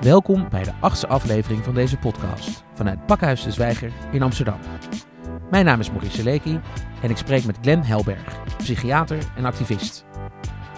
Welkom 0.00 0.48
bij 0.48 0.62
de 0.62 0.72
achtste 0.80 1.06
aflevering 1.06 1.64
van 1.64 1.74
deze 1.74 1.96
podcast 1.96 2.64
vanuit 2.74 3.06
Pakhuis 3.06 3.42
de 3.42 3.52
Zwijger 3.52 3.92
in 4.12 4.22
Amsterdam. 4.22 4.58
Mijn 5.50 5.64
naam 5.64 5.80
is 5.80 5.90
Maurice 5.90 6.16
Seleki 6.16 6.60
en 7.02 7.10
ik 7.10 7.16
spreek 7.16 7.44
met 7.44 7.58
Glenn 7.60 7.82
Helberg, 7.82 8.56
psychiater 8.56 9.18
en 9.36 9.44
activist. 9.44 10.04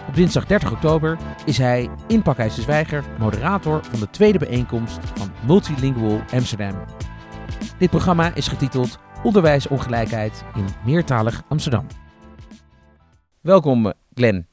Op 0.08 0.14
dinsdag 0.14 0.46
30 0.46 0.72
oktober 0.72 1.18
is 1.44 1.58
hij 1.58 1.90
in 2.06 2.22
Pakhuis 2.22 2.54
de 2.54 2.62
Zwijger 2.62 3.04
moderator 3.18 3.84
van 3.84 4.00
de 4.00 4.10
tweede 4.10 4.38
bijeenkomst 4.38 4.98
van 5.14 5.30
Multilingual 5.46 6.20
Amsterdam. 6.32 6.74
Dit 7.78 7.90
programma 7.90 8.34
is 8.34 8.48
getiteld 8.48 8.98
Onderwijsongelijkheid 9.22 10.44
in 10.54 10.64
meertalig 10.84 11.42
Amsterdam. 11.48 11.86
Welkom 13.40 13.92
Glenn. 14.14 14.46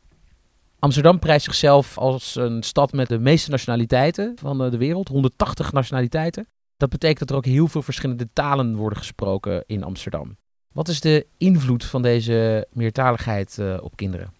Amsterdam 0.79 1.19
prijst 1.19 1.45
zichzelf 1.45 1.97
als 1.97 2.35
een 2.35 2.63
stad 2.63 2.91
met 2.91 3.07
de 3.07 3.19
meeste 3.19 3.49
nationaliteiten 3.49 4.33
van 4.39 4.63
eh, 4.63 4.71
de 4.71 4.77
wereld, 4.77 5.07
180 5.07 5.71
nationaliteiten. 5.71 6.47
Dat 6.77 6.89
betekent 6.89 7.19
dat 7.19 7.29
er 7.29 7.35
ook 7.35 7.45
heel 7.45 7.67
veel 7.67 7.81
verschillende 7.81 8.27
talen 8.33 8.75
worden 8.75 8.97
gesproken 8.97 9.63
in 9.67 9.83
Amsterdam. 9.83 10.37
Wat 10.71 10.87
is 10.87 11.01
de 11.01 11.25
invloed 11.37 11.85
van 11.85 12.01
deze 12.01 12.67
meertaligheid 12.73 13.57
uh, 13.59 13.77
op 13.81 13.95
kinderen? 13.95 14.33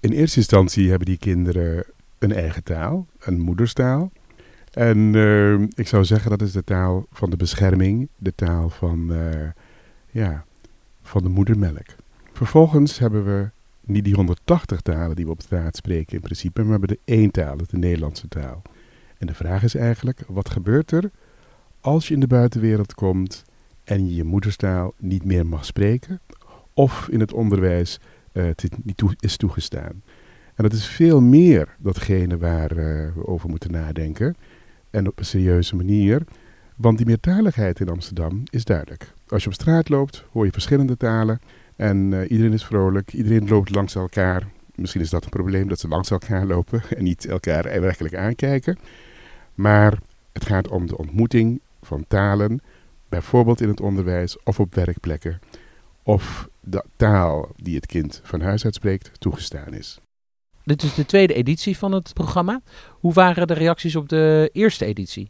In 0.00 0.12
eerste 0.12 0.38
instantie 0.38 0.88
hebben 0.88 1.06
die 1.06 1.18
kinderen 1.18 1.84
een 2.18 2.32
eigen 2.32 2.64
taal, 2.64 3.06
een 3.18 3.40
moederstaal. 3.40 4.12
En 4.70 4.98
uh, 5.14 5.60
ik 5.60 5.88
zou 5.88 6.04
zeggen 6.04 6.30
dat 6.30 6.42
is 6.42 6.52
de 6.52 6.64
taal 6.64 7.06
van 7.12 7.30
de 7.30 7.36
bescherming, 7.36 8.08
de 8.16 8.34
taal 8.34 8.68
van, 8.68 9.12
uh, 9.12 9.48
ja, 10.10 10.44
van 11.02 11.22
de 11.22 11.28
moedermelk. 11.28 11.86
Vervolgens 12.32 12.98
hebben 12.98 13.24
we 13.24 13.50
niet 13.80 14.04
die 14.04 14.14
180 14.14 14.80
talen 14.80 15.16
die 15.16 15.24
we 15.24 15.30
op 15.30 15.42
straat 15.42 15.76
spreken 15.76 16.14
in 16.14 16.20
principe, 16.20 16.62
maar 16.62 16.64
we 16.64 16.78
hebben 16.78 16.88
de 16.88 17.12
één 17.12 17.30
taal, 17.30 17.56
de 17.56 17.78
Nederlandse 17.78 18.28
taal. 18.28 18.62
En 19.18 19.26
de 19.26 19.34
vraag 19.34 19.62
is 19.62 19.74
eigenlijk, 19.74 20.22
wat 20.26 20.50
gebeurt 20.50 20.90
er 20.90 21.10
als 21.80 22.08
je 22.08 22.14
in 22.14 22.20
de 22.20 22.26
buitenwereld 22.26 22.94
komt 22.94 23.44
en 23.84 24.06
je 24.06 24.14
je 24.14 24.24
moederstaal 24.24 24.94
niet 24.98 25.24
meer 25.24 25.46
mag 25.46 25.64
spreken, 25.64 26.20
of 26.74 27.08
in 27.08 27.20
het 27.20 27.32
onderwijs 27.32 28.00
uh, 28.32 28.44
het 28.44 28.70
niet 28.82 29.02
is 29.18 29.36
toegestaan. 29.36 30.02
En 30.54 30.62
dat 30.68 30.72
is 30.72 30.86
veel 30.86 31.20
meer 31.20 31.76
datgene 31.78 32.38
waar 32.38 32.72
uh, 32.76 33.14
we 33.14 33.26
over 33.26 33.48
moeten 33.48 33.70
nadenken, 33.70 34.36
en 34.90 35.08
op 35.08 35.18
een 35.18 35.24
serieuze 35.24 35.76
manier, 35.76 36.22
want 36.76 36.96
die 36.96 37.06
meertaligheid 37.06 37.80
in 37.80 37.88
Amsterdam 37.88 38.42
is 38.50 38.64
duidelijk. 38.64 39.14
Als 39.28 39.42
je 39.42 39.48
op 39.48 39.54
straat 39.54 39.88
loopt, 39.88 40.24
hoor 40.32 40.44
je 40.44 40.52
verschillende 40.52 40.96
talen, 40.96 41.40
en 41.76 42.12
uh, 42.12 42.30
iedereen 42.30 42.52
is 42.52 42.64
vrolijk, 42.64 43.12
iedereen 43.12 43.48
loopt 43.48 43.74
langs 43.74 43.94
elkaar. 43.94 44.48
Misschien 44.74 45.00
is 45.00 45.10
dat 45.10 45.24
een 45.24 45.30
probleem 45.30 45.68
dat 45.68 45.78
ze 45.78 45.88
langs 45.88 46.10
elkaar 46.10 46.46
lopen 46.46 46.82
en 46.96 47.04
niet 47.04 47.26
elkaar 47.26 47.80
werkelijk 47.80 48.14
aankijken. 48.14 48.78
Maar 49.54 49.98
het 50.32 50.44
gaat 50.44 50.68
om 50.68 50.86
de 50.86 50.98
ontmoeting 50.98 51.60
van 51.82 52.04
talen, 52.08 52.60
bijvoorbeeld 53.08 53.60
in 53.60 53.68
het 53.68 53.80
onderwijs 53.80 54.42
of 54.42 54.60
op 54.60 54.74
werkplekken. 54.74 55.40
Of 56.02 56.48
de 56.60 56.84
taal 56.96 57.48
die 57.56 57.76
het 57.76 57.86
kind 57.86 58.20
van 58.22 58.40
huis 58.40 58.64
uit 58.64 58.74
spreekt 58.74 59.10
toegestaan 59.20 59.74
is. 59.74 60.00
Dit 60.70 60.82
is 60.82 60.94
de 60.94 61.06
tweede 61.06 61.34
editie 61.34 61.76
van 61.76 61.92
het 61.92 62.14
programma. 62.14 62.60
Hoe 62.90 63.12
waren 63.12 63.46
de 63.46 63.54
reacties 63.54 63.96
op 63.96 64.08
de 64.08 64.50
eerste 64.52 64.84
editie? 64.84 65.28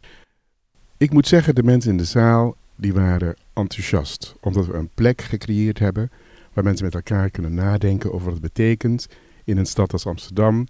Ik 0.97 1.11
moet 1.11 1.27
zeggen, 1.27 1.55
de 1.55 1.63
mensen 1.63 1.91
in 1.91 1.97
de 1.97 2.05
zaal 2.05 2.55
die 2.75 2.93
waren 2.93 3.35
enthousiast. 3.53 4.35
Omdat 4.41 4.65
we 4.65 4.73
een 4.73 4.89
plek 4.93 5.21
gecreëerd 5.21 5.79
hebben 5.79 6.11
waar 6.53 6.63
mensen 6.63 6.85
met 6.85 6.95
elkaar 6.95 7.29
kunnen 7.29 7.53
nadenken 7.53 8.13
over 8.13 8.25
wat 8.25 8.33
het 8.33 8.53
betekent 8.53 9.07
in 9.43 9.57
een 9.57 9.65
stad 9.65 9.93
als 9.93 10.05
Amsterdam 10.05 10.67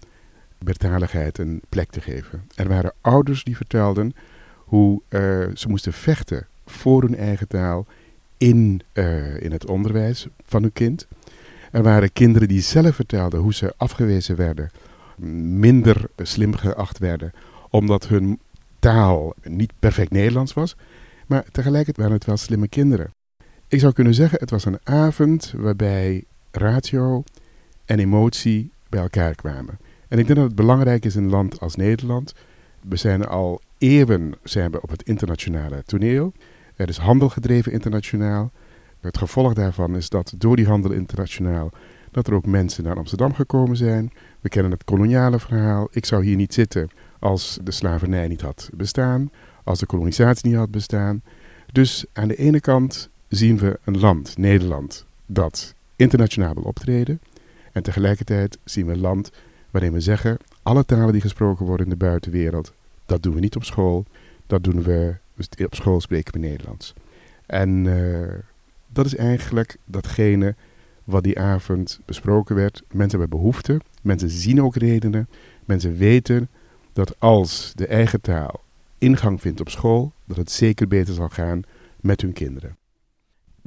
meertaligheid 0.58 1.38
een 1.38 1.62
plek 1.68 1.90
te 1.90 2.00
geven. 2.00 2.48
Er 2.54 2.68
waren 2.68 2.94
ouders 3.00 3.44
die 3.44 3.56
vertelden 3.56 4.14
hoe 4.56 5.02
uh, 5.08 5.20
ze 5.54 5.68
moesten 5.68 5.92
vechten 5.92 6.46
voor 6.66 7.02
hun 7.02 7.16
eigen 7.16 7.48
taal 7.48 7.86
in, 8.36 8.82
uh, 8.92 9.42
in 9.42 9.52
het 9.52 9.66
onderwijs 9.66 10.26
van 10.44 10.62
hun 10.62 10.72
kind. 10.72 11.06
Er 11.72 11.82
waren 11.82 12.12
kinderen 12.12 12.48
die 12.48 12.60
zelf 12.60 12.94
vertelden 12.94 13.40
hoe 13.40 13.54
ze 13.54 13.74
afgewezen 13.76 14.36
werden, 14.36 14.70
minder 15.58 16.04
slim 16.16 16.54
geacht 16.56 16.98
werden, 16.98 17.32
omdat 17.70 18.08
hun 18.08 18.40
taal 18.78 19.34
niet 19.42 19.72
perfect 19.78 20.10
Nederlands 20.10 20.52
was. 20.52 20.76
Maar 21.26 21.44
tegelijkertijd 21.52 21.96
waren 21.96 22.12
het 22.12 22.24
wel 22.24 22.36
slimme 22.36 22.68
kinderen. 22.68 23.10
Ik 23.68 23.80
zou 23.80 23.92
kunnen 23.92 24.14
zeggen, 24.14 24.38
het 24.38 24.50
was 24.50 24.64
een 24.64 24.78
avond 24.82 25.52
waarbij 25.56 26.24
ratio 26.50 27.24
en 27.84 27.98
emotie 27.98 28.70
bij 28.88 29.00
elkaar 29.00 29.34
kwamen. 29.34 29.78
En 30.08 30.18
ik 30.18 30.26
denk 30.26 30.38
dat 30.38 30.46
het 30.46 30.54
belangrijk 30.54 31.04
is 31.04 31.16
in 31.16 31.22
een 31.22 31.30
land 31.30 31.60
als 31.60 31.76
Nederland. 31.76 32.34
We 32.88 32.96
zijn 32.96 33.26
al 33.26 33.60
eeuwen 33.78 34.34
zijn 34.42 34.70
we 34.70 34.82
op 34.82 34.90
het 34.90 35.02
internationale 35.02 35.82
toneel. 35.86 36.32
Er 36.76 36.88
is 36.88 36.96
handel 36.96 37.28
gedreven 37.28 37.72
internationaal. 37.72 38.50
Het 39.02 39.18
gevolg 39.18 39.54
daarvan 39.54 39.96
is 39.96 40.08
dat 40.08 40.34
door 40.36 40.56
die 40.56 40.66
handel 40.66 40.90
internationaal 40.90 41.70
dat 42.10 42.26
er 42.26 42.34
ook 42.34 42.46
mensen 42.46 42.84
naar 42.84 42.96
Amsterdam 42.96 43.34
gekomen 43.34 43.76
zijn. 43.76 44.12
We 44.40 44.48
kennen 44.48 44.72
het 44.72 44.84
koloniale 44.84 45.38
verhaal. 45.38 45.88
Ik 45.90 46.04
zou 46.04 46.24
hier 46.24 46.36
niet 46.36 46.54
zitten 46.54 46.88
als 47.18 47.58
de 47.62 47.70
slavernij 47.70 48.28
niet 48.28 48.40
had 48.40 48.70
bestaan, 48.74 49.30
als 49.64 49.78
de 49.78 49.86
kolonisatie 49.86 50.48
niet 50.48 50.58
had 50.58 50.70
bestaan. 50.70 51.22
Dus 51.72 52.04
aan 52.12 52.28
de 52.28 52.36
ene 52.36 52.60
kant 52.60 53.08
zien 53.28 53.58
we 53.58 53.78
een 53.84 53.98
land, 53.98 54.38
Nederland, 54.38 55.06
dat 55.26 55.74
internationaal 55.96 56.54
wil 56.54 56.62
optreden. 56.62 57.20
En 57.72 57.82
tegelijkertijd 57.82 58.58
zien 58.64 58.86
we 58.86 58.92
een 58.92 59.00
land 59.00 59.30
waarin 59.70 59.92
we 59.92 60.00
zeggen, 60.00 60.36
alle 60.62 60.84
talen 60.84 61.12
die 61.12 61.20
gesproken 61.20 61.66
worden 61.66 61.86
in 61.86 61.92
de 61.92 62.04
buitenwereld, 62.04 62.72
dat 63.06 63.22
doen 63.22 63.34
we 63.34 63.40
niet 63.40 63.56
op 63.56 63.64
school. 63.64 64.04
Dat 64.46 64.64
doen 64.64 64.82
we, 64.82 65.14
op 65.64 65.74
school 65.74 66.00
spreken 66.00 66.32
we 66.32 66.38
Nederlands. 66.38 66.94
En 67.46 67.84
uh, 67.84 68.28
dat 68.92 69.06
is 69.06 69.16
eigenlijk 69.16 69.76
datgene 69.84 70.54
wat 71.04 71.22
die 71.22 71.38
avond 71.38 72.00
besproken 72.04 72.56
werd. 72.56 72.82
Mensen 72.92 73.18
hebben 73.18 73.38
behoefte, 73.38 73.80
mensen 74.02 74.30
zien 74.30 74.62
ook 74.62 74.76
redenen. 74.76 75.28
Mensen 75.64 75.96
weten 75.96 76.48
dat 76.92 77.20
als 77.20 77.72
de 77.74 77.86
eigen 77.86 78.20
taal 78.20 78.60
ingang 78.98 79.40
vindt 79.40 79.60
op 79.60 79.68
school, 79.68 80.12
dat 80.24 80.36
het 80.36 80.50
zeker 80.50 80.88
beter 80.88 81.14
zal 81.14 81.28
gaan 81.28 81.62
met 82.00 82.20
hun 82.20 82.32
kinderen. 82.32 82.76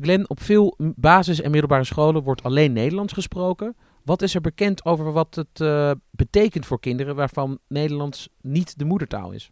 Glenn, 0.01 0.29
op 0.29 0.41
veel 0.41 0.75
basis- 0.77 1.41
en 1.41 1.51
middelbare 1.51 1.83
scholen 1.83 2.23
wordt 2.23 2.43
alleen 2.43 2.73
Nederlands 2.73 3.13
gesproken. 3.13 3.75
Wat 4.03 4.21
is 4.21 4.35
er 4.35 4.41
bekend 4.41 4.85
over 4.85 5.11
wat 5.11 5.35
het 5.35 5.59
uh, 5.61 5.91
betekent 6.09 6.65
voor 6.65 6.79
kinderen 6.79 7.15
waarvan 7.15 7.59
Nederlands 7.67 8.29
niet 8.41 8.79
de 8.79 8.85
moedertaal 8.85 9.31
is? 9.31 9.51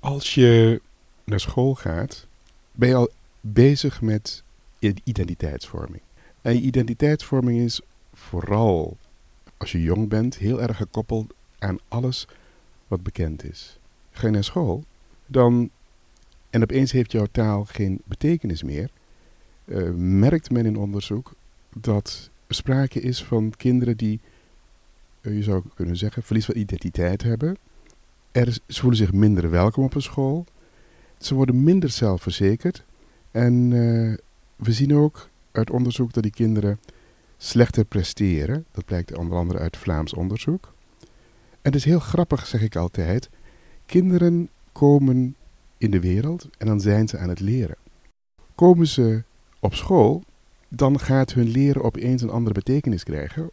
Als 0.00 0.34
je 0.34 0.80
naar 1.24 1.40
school 1.40 1.74
gaat, 1.74 2.26
ben 2.72 2.88
je 2.88 2.94
al 2.94 3.10
bezig 3.40 4.00
met 4.00 4.42
identiteitsvorming. 5.04 6.02
En 6.42 6.54
je 6.54 6.60
identiteitsvorming 6.60 7.60
is 7.60 7.80
vooral 8.12 8.96
als 9.56 9.72
je 9.72 9.82
jong 9.82 10.08
bent 10.08 10.36
heel 10.36 10.62
erg 10.62 10.76
gekoppeld 10.76 11.34
aan 11.58 11.78
alles 11.88 12.28
wat 12.88 13.02
bekend 13.02 13.44
is. 13.44 13.78
Ga 14.10 14.26
je 14.26 14.32
naar 14.32 14.44
school, 14.44 14.84
dan 15.26 15.70
en 16.50 16.62
opeens 16.62 16.92
heeft 16.92 17.12
jouw 17.12 17.26
taal 17.30 17.64
geen 17.64 18.00
betekenis 18.04 18.62
meer, 18.62 18.90
uh, 19.64 19.90
merkt 19.94 20.50
men 20.50 20.66
in 20.66 20.76
onderzoek 20.76 21.32
dat 21.76 22.30
er 22.46 22.54
sprake 22.54 23.00
is 23.00 23.24
van 23.24 23.52
kinderen 23.56 23.96
die, 23.96 24.20
uh, 25.20 25.36
je 25.36 25.42
zou 25.42 25.62
kunnen 25.74 25.96
zeggen, 25.96 26.22
verlies 26.22 26.44
van 26.44 26.56
identiteit 26.56 27.22
hebben. 27.22 27.56
Ze 28.32 28.60
voelen 28.66 28.98
zich 28.98 29.12
minder 29.12 29.50
welkom 29.50 29.84
op 29.84 29.94
een 29.94 30.02
school. 30.02 30.44
Ze 31.18 31.34
worden 31.34 31.64
minder 31.64 31.90
zelfverzekerd. 31.90 32.84
En 33.30 33.70
uh, 33.70 34.16
we 34.60 34.72
zien 34.72 34.96
ook 34.96 35.28
uit 35.52 35.70
onderzoek 35.70 36.12
dat 36.12 36.22
die 36.22 36.32
kinderen 36.32 36.80
slechter 37.36 37.84
presteren. 37.84 38.64
Dat 38.72 38.84
blijkt 38.84 39.18
onder 39.18 39.38
andere 39.38 39.58
uit 39.58 39.76
Vlaams 39.76 40.14
onderzoek. 40.14 40.72
En 41.50 41.72
het 41.72 41.74
is 41.74 41.84
heel 41.84 42.00
grappig, 42.00 42.46
zeg 42.46 42.62
ik 42.62 42.76
altijd. 42.76 43.28
Kinderen 43.86 44.48
komen 44.72 45.36
in 45.78 45.90
de 45.90 46.00
wereld 46.00 46.48
en 46.58 46.66
dan 46.66 46.80
zijn 46.80 47.08
ze 47.08 47.18
aan 47.18 47.28
het 47.28 47.40
leren. 47.40 47.76
Komen 48.54 48.86
ze 48.86 49.22
op 49.60 49.74
school, 49.74 50.22
dan 50.68 50.98
gaat 50.98 51.32
hun 51.32 51.48
leren 51.48 51.82
opeens 51.82 52.22
een 52.22 52.30
andere 52.30 52.54
betekenis 52.54 53.04
krijgen. 53.04 53.50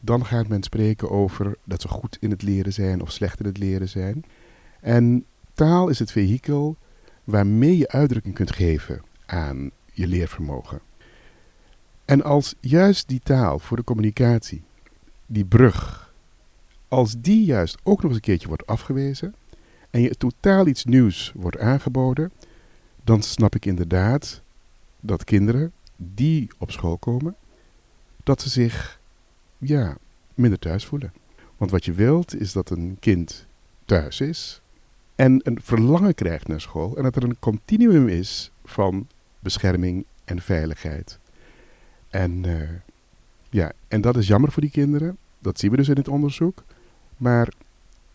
Dan 0.00 0.24
gaat 0.24 0.48
men 0.48 0.62
spreken 0.62 1.10
over 1.10 1.56
dat 1.64 1.80
ze 1.80 1.88
goed 1.88 2.16
in 2.20 2.30
het 2.30 2.42
leren 2.42 2.72
zijn 2.72 3.02
of 3.02 3.12
slecht 3.12 3.40
in 3.40 3.46
het 3.46 3.58
leren 3.58 3.88
zijn. 3.88 4.24
En 4.80 5.24
taal 5.54 5.88
is 5.88 5.98
het 5.98 6.12
vehikel 6.12 6.76
waarmee 7.24 7.78
je 7.78 7.88
uitdrukking 7.88 8.34
kunt 8.34 8.52
geven 8.52 9.02
aan 9.26 9.70
je 9.98 10.06
leervermogen. 10.06 10.80
En 12.04 12.22
als 12.22 12.54
juist 12.60 13.08
die 13.08 13.20
taal 13.22 13.58
voor 13.58 13.76
de 13.76 13.84
communicatie, 13.84 14.62
die 15.26 15.44
brug, 15.44 16.12
als 16.88 17.14
die 17.18 17.44
juist 17.44 17.78
ook 17.82 17.96
nog 17.96 18.04
eens 18.04 18.14
een 18.14 18.20
keertje 18.20 18.48
wordt 18.48 18.66
afgewezen 18.66 19.34
en 19.90 20.00
je 20.00 20.16
totaal 20.16 20.66
iets 20.66 20.84
nieuws 20.84 21.32
wordt 21.34 21.58
aangeboden, 21.58 22.32
dan 23.04 23.22
snap 23.22 23.54
ik 23.54 23.64
inderdaad 23.64 24.42
dat 25.00 25.24
kinderen 25.24 25.72
die 25.96 26.50
op 26.58 26.70
school 26.70 26.96
komen, 26.96 27.36
dat 28.22 28.40
ze 28.40 28.48
zich 28.48 29.00
ja, 29.58 29.96
minder 30.34 30.58
thuis 30.58 30.86
voelen. 30.86 31.12
Want 31.56 31.70
wat 31.70 31.84
je 31.84 31.92
wilt 31.92 32.40
is 32.40 32.52
dat 32.52 32.70
een 32.70 32.96
kind 33.00 33.46
thuis 33.84 34.20
is 34.20 34.60
en 35.14 35.40
een 35.42 35.58
verlangen 35.62 36.14
krijgt 36.14 36.48
naar 36.48 36.60
school 36.60 36.96
en 36.96 37.02
dat 37.02 37.16
er 37.16 37.22
een 37.22 37.38
continuum 37.38 38.08
is 38.08 38.50
van 38.64 39.06
bescherming 39.52 40.04
en 40.24 40.40
veiligheid. 40.40 41.18
En, 42.10 42.46
uh, 42.46 42.68
ja, 43.50 43.72
en 43.88 44.00
dat 44.00 44.16
is 44.16 44.26
jammer 44.26 44.52
voor 44.52 44.62
die 44.62 44.70
kinderen. 44.70 45.16
Dat 45.38 45.58
zien 45.58 45.70
we 45.70 45.76
dus 45.76 45.88
in 45.88 45.96
het 45.96 46.08
onderzoek. 46.08 46.64
Maar 47.16 47.48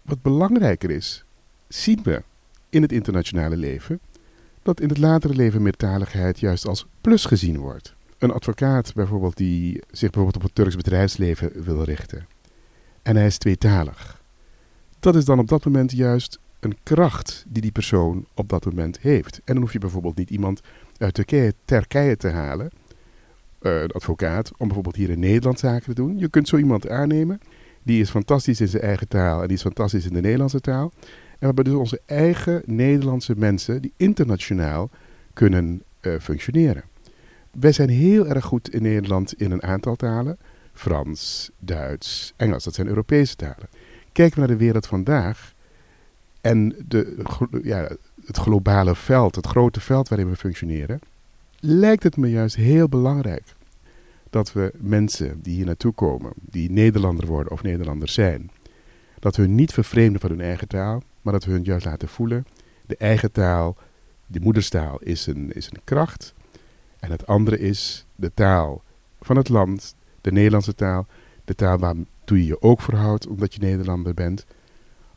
wat 0.02 0.22
belangrijker 0.22 0.90
is, 0.90 1.24
zien 1.68 2.00
we 2.04 2.24
in 2.70 2.82
het 2.82 2.92
internationale 2.92 3.58
leven 3.58 4.00
dat 4.62 4.80
in 4.80 4.90
het 4.90 4.98
latere 4.98 5.34
leven 5.34 5.62
meertaligheid 5.62 6.40
juist 6.40 6.68
als 6.68 6.86
plus 7.02 7.26
gezien 7.26 7.58
wordt. 7.58 7.94
Een 8.18 8.32
advocaat 8.32 8.94
bijvoorbeeld 8.94 9.38
die 9.38 9.82
zich 9.92 10.10
bijvoorbeeld 10.10 10.36
op 10.36 10.42
het 10.42 10.56
Turks 10.56 10.76
bedrijfsleven 10.76 11.64
wil 11.64 11.84
richten. 11.84 12.28
En 13.02 13.16
hij 13.16 13.26
is 13.26 13.38
tweetalig. 13.38 14.22
Dat 15.00 15.16
is 15.16 15.26
dan 15.26 15.40
op 15.40 15.48
dat 15.48 15.66
moment 15.66 15.92
juist 15.92 16.40
een 16.64 16.78
kracht 16.84 17.46
die 17.48 17.62
die 17.62 17.72
persoon 17.72 18.26
op 18.34 18.50
dat 18.50 18.66
moment 18.66 19.00
heeft. 19.00 19.36
En 19.36 19.54
dan 19.54 19.64
hoef 19.64 19.74
je 19.74 19.80
bijvoorbeeld 19.80 20.18
niet 20.18 20.30
iemand 20.30 20.62
uit 21.04 21.54
Turkije, 21.66 22.18
te 22.18 22.28
halen, 22.28 22.70
een 23.60 23.92
advocaat, 23.92 24.52
om 24.58 24.66
bijvoorbeeld 24.66 24.96
hier 24.96 25.10
in 25.10 25.20
Nederland 25.20 25.60
zaken 25.60 25.84
te 25.84 25.94
doen. 25.94 26.18
Je 26.18 26.30
kunt 26.30 26.48
zo 26.48 26.58
iemand 26.58 26.90
aannemen, 26.90 27.40
die 27.84 28.02
is 28.02 28.10
fantastisch 28.10 28.62
in 28.62 28.68
zijn 28.68 28.84
eigen 28.84 29.08
taal 29.08 29.42
en 29.42 29.48
die 29.48 29.58
is 29.58 29.64
fantastisch 29.64 30.06
in 30.06 30.14
de 30.14 30.22
Nederlandse 30.22 30.62
taal. 30.62 30.92
En 30.94 31.40
we 31.40 31.46
hebben 31.46 31.64
dus 31.64 31.74
onze 31.74 32.02
eigen 32.06 32.62
Nederlandse 32.66 33.34
mensen 33.38 33.82
die 33.82 33.94
internationaal 33.98 34.90
kunnen 35.34 35.84
uh, 36.02 36.14
functioneren. 36.20 36.84
Wij 37.52 37.72
zijn 37.72 37.90
heel 37.90 38.28
erg 38.28 38.46
goed 38.46 38.74
in 38.74 38.82
Nederland 38.82 39.34
in 39.34 39.52
een 39.52 39.64
aantal 39.64 39.96
talen. 39.96 40.38
Frans, 40.74 41.52
Duits, 41.60 42.34
Engels, 42.36 42.64
dat 42.64 42.74
zijn 42.74 42.88
Europese 42.88 43.36
talen. 43.36 43.70
Kijken 44.12 44.34
we 44.34 44.40
naar 44.40 44.58
de 44.58 44.64
wereld 44.64 44.88
vandaag 44.88 45.54
en 46.42 46.76
de, 46.88 47.24
ja, 47.64 47.90
het 48.26 48.38
globale 48.38 48.96
veld, 48.96 49.36
het 49.36 49.48
grote 49.48 49.80
veld 49.80 50.08
waarin 50.08 50.30
we 50.30 50.36
functioneren, 50.36 51.00
lijkt 51.60 52.04
het 52.04 52.18
me 52.18 52.30
juist 52.30 52.56
heel 52.56 52.90
belangrijk 52.90 53.56
dat 54.30 54.54
we 54.54 54.74
mensen 54.78 55.42
die 55.42 55.56
hier 55.56 55.66
naartoe 55.66 55.94
komen, 55.94 56.34
die 56.36 56.72
Nederlander 56.72 57.26
worden 57.26 57.52
of 57.52 57.64
Nederlanders 57.64 58.14
zijn, 58.14 58.52
dat 59.20 59.36
we 59.36 59.42
hun 59.42 59.56
niet 59.56 59.74
vervreemden 59.74 60.22
van 60.22 60.30
hun 60.30 60.42
eigen 60.42 60.68
taal, 60.68 61.04
maar 61.22 61.34
dat 61.34 61.46
we 61.46 61.52
hun 61.52 61.64
juist 61.64 61.86
laten 61.86 62.08
voelen, 62.08 62.46
de 62.86 62.98
eigen 62.98 63.32
taal, 63.32 63.78
de 64.28 64.40
moederstaal 64.40 64.98
is 65.00 65.28
een, 65.28 65.52
is 65.52 65.66
een 65.66 65.82
kracht. 65.84 66.34
En 67.00 67.12
het 67.12 67.28
andere 67.28 67.60
is 67.60 68.06
de 68.16 68.32
taal 68.34 68.82
van 69.22 69.36
het 69.36 69.50
land, 69.50 69.96
de 70.22 70.32
Nederlandse 70.32 70.76
taal, 70.76 71.08
de 71.46 71.56
taal 71.56 71.78
waartoe 71.78 72.38
je 72.38 72.46
je 72.46 72.62
ook 72.62 72.82
verhoudt 72.82 73.28
omdat 73.28 73.54
je 73.54 73.60
Nederlander 73.60 74.14
bent. 74.14 74.46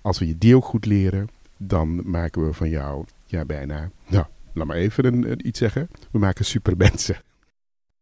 Als 0.01 0.19
we 0.19 0.27
je 0.27 0.39
die 0.39 0.57
ook 0.57 0.65
goed 0.65 0.87
leren, 0.87 1.29
dan 1.59 2.11
maken 2.11 2.47
we 2.47 2.53
van 2.53 2.69
jou 2.69 3.05
ja, 3.25 3.45
bijna, 3.45 3.91
nou, 4.09 4.25
laat 4.53 4.67
maar 4.67 4.77
even 4.77 5.05
een, 5.05 5.47
iets 5.47 5.59
zeggen, 5.59 5.89
we 6.11 6.19
maken 6.19 6.45
supermensen. 6.45 7.17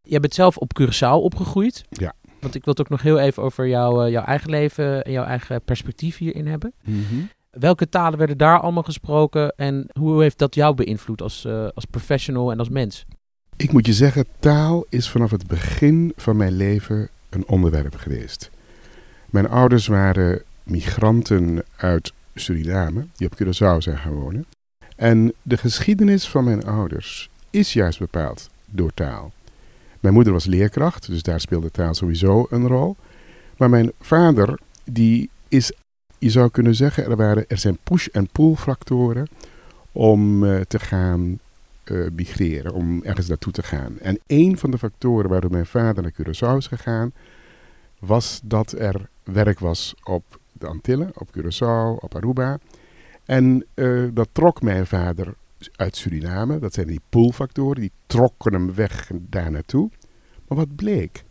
Jij 0.02 0.20
bent 0.20 0.34
zelf 0.34 0.56
op 0.56 0.80
Curaçao 0.80 1.22
opgegroeid. 1.22 1.84
Ja. 1.88 2.12
Want 2.40 2.54
ik 2.54 2.64
wil 2.64 2.74
het 2.74 2.82
ook 2.82 2.88
nog 2.88 3.02
heel 3.02 3.18
even 3.18 3.42
over 3.42 3.68
jou, 3.68 4.10
jouw 4.10 4.24
eigen 4.24 4.50
leven 4.50 5.04
en 5.04 5.12
jouw 5.12 5.24
eigen 5.24 5.62
perspectief 5.62 6.18
hierin 6.18 6.46
hebben. 6.46 6.72
Mm 6.84 7.28
Welke 7.50 7.88
talen 7.88 8.18
werden 8.18 8.38
daar 8.38 8.60
allemaal 8.60 8.82
gesproken 8.82 9.54
en 9.56 9.86
hoe 9.98 10.22
heeft 10.22 10.38
dat 10.38 10.54
jou 10.54 10.74
beïnvloed 10.74 11.22
als, 11.22 11.44
uh, 11.44 11.68
als 11.74 11.84
professional 11.84 12.50
en 12.50 12.58
als 12.58 12.68
mens? 12.68 13.04
Ik 13.56 13.72
moet 13.72 13.86
je 13.86 13.92
zeggen, 13.92 14.26
taal 14.38 14.86
is 14.88 15.10
vanaf 15.10 15.30
het 15.30 15.46
begin 15.46 16.12
van 16.16 16.36
mijn 16.36 16.52
leven 16.52 17.08
een 17.30 17.46
onderwerp 17.46 17.96
geweest. 17.96 18.50
Mijn 19.30 19.48
ouders 19.48 19.86
waren 19.86 20.42
migranten 20.62 21.64
uit 21.76 22.12
Suriname, 22.34 23.06
die 23.16 23.30
op 23.30 23.42
Curaçao 23.42 23.78
zijn 23.78 23.98
gaan. 23.98 24.44
En 24.96 25.32
de 25.42 25.56
geschiedenis 25.56 26.28
van 26.28 26.44
mijn 26.44 26.64
ouders 26.64 27.30
is 27.50 27.72
juist 27.72 27.98
bepaald 27.98 28.50
door 28.66 28.94
taal. 28.94 29.32
Mijn 30.00 30.14
moeder 30.14 30.32
was 30.32 30.44
leerkracht, 30.44 31.06
dus 31.06 31.22
daar 31.22 31.40
speelde 31.40 31.70
taal 31.70 31.94
sowieso 31.94 32.46
een 32.50 32.66
rol. 32.66 32.96
Maar 33.56 33.70
mijn 33.70 33.92
vader, 34.00 34.58
die 34.84 35.30
is, 35.48 35.72
je 36.18 36.30
zou 36.30 36.50
kunnen 36.50 36.74
zeggen, 36.74 37.04
er, 37.04 37.16
waren, 37.16 37.44
er 37.48 37.58
zijn 37.58 37.78
push- 37.82 38.06
en 38.06 38.28
pull-factoren 38.32 39.28
om 39.92 40.44
uh, 40.44 40.60
te 40.60 40.78
gaan 40.78 41.38
uh, 41.84 42.06
migreren, 42.12 42.72
om 42.72 43.02
ergens 43.02 43.28
naartoe 43.28 43.52
te 43.52 43.62
gaan. 43.62 43.98
En 44.00 44.18
een 44.26 44.58
van 44.58 44.70
de 44.70 44.78
factoren 44.78 45.30
waardoor 45.30 45.50
mijn 45.50 45.66
vader 45.66 46.02
naar 46.02 46.12
Curaçao 46.12 46.56
is 46.56 46.66
gegaan, 46.66 47.12
was 47.98 48.40
dat 48.44 48.72
er 48.72 49.08
werk 49.22 49.58
was 49.58 49.94
op 50.02 50.40
de 50.64 50.70
Antillen, 50.70 51.10
op 51.14 51.28
Curaçao, 51.38 52.02
op 52.02 52.14
Aruba. 52.14 52.58
En 53.24 53.66
uh, 53.74 54.08
dat 54.12 54.28
trok 54.32 54.62
mijn 54.62 54.86
vader 54.86 55.34
uit 55.76 55.96
Suriname. 55.96 56.58
Dat 56.58 56.74
zijn 56.74 56.86
die 56.86 57.00
pull-factoren, 57.08 57.80
die 57.80 57.92
trokken 58.06 58.52
hem 58.52 58.74
weg 58.74 59.10
daar 59.16 59.50
naartoe. 59.50 59.90
Maar 60.48 60.58
wat 60.58 60.76
bleek? 60.76 61.24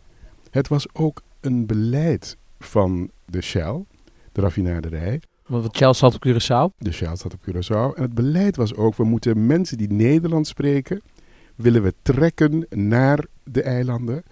Het 0.50 0.68
was 0.68 0.94
ook 0.94 1.22
een 1.40 1.66
beleid 1.66 2.36
van 2.58 3.10
de 3.24 3.40
Shell, 3.40 3.84
de 4.32 4.40
raffinaderij. 4.40 5.20
Want 5.46 5.76
Shell 5.76 5.92
zat 5.92 6.14
op 6.14 6.26
Curaçao? 6.26 6.78
De 6.78 6.92
Shell 6.92 7.16
zat 7.16 7.34
op 7.34 7.40
Curaçao. 7.40 7.96
En 7.96 8.02
het 8.02 8.14
beleid 8.14 8.56
was 8.56 8.74
ook, 8.74 8.94
we 8.94 9.04
moeten 9.04 9.46
mensen 9.46 9.78
die 9.78 9.92
Nederlands 9.92 10.48
spreken, 10.48 11.02
willen 11.54 11.82
we 11.82 11.94
trekken 12.02 12.66
naar 12.70 13.26
de 13.44 13.62
eilanden. 13.62 14.22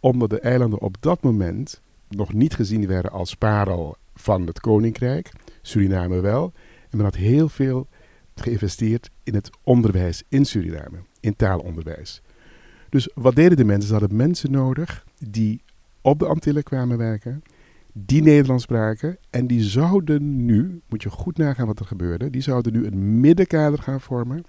Omdat 0.00 0.30
de 0.30 0.40
eilanden 0.40 0.80
op 0.80 0.96
dat 1.00 1.22
moment 1.22 1.80
nog 2.08 2.32
niet 2.32 2.54
gezien 2.54 2.86
werden 2.86 3.10
als 3.10 3.34
parel 3.34 3.96
van 4.16 4.46
het 4.46 4.60
koninkrijk. 4.60 5.32
Suriname 5.62 6.20
wel. 6.20 6.52
En 6.90 6.96
men 6.96 7.04
had 7.04 7.16
heel 7.16 7.48
veel 7.48 7.88
geïnvesteerd 8.34 9.10
in 9.22 9.34
het 9.34 9.50
onderwijs 9.62 10.22
in 10.28 10.44
Suriname, 10.44 10.98
in 11.20 11.36
taalonderwijs. 11.36 12.22
Dus 12.88 13.10
wat 13.14 13.34
deden 13.34 13.56
de 13.56 13.64
mensen? 13.64 13.86
Ze 13.88 13.96
hadden 13.96 14.16
mensen 14.16 14.50
nodig 14.50 15.06
die 15.18 15.62
op 16.00 16.18
de 16.18 16.26
Antillen 16.26 16.62
kwamen 16.62 16.98
werken, 16.98 17.42
die 17.92 18.22
Nederlands 18.22 18.64
spraken 18.64 19.18
en 19.30 19.46
die 19.46 19.62
zouden 19.62 20.44
nu, 20.44 20.80
moet 20.88 21.02
je 21.02 21.10
goed 21.10 21.36
nagaan 21.36 21.66
wat 21.66 21.80
er 21.80 21.86
gebeurde, 21.86 22.30
die 22.30 22.42
zouden 22.42 22.72
nu 22.72 22.86
een 22.86 23.20
middenkader 23.20 23.78
gaan 23.82 24.00
vormen. 24.00 24.44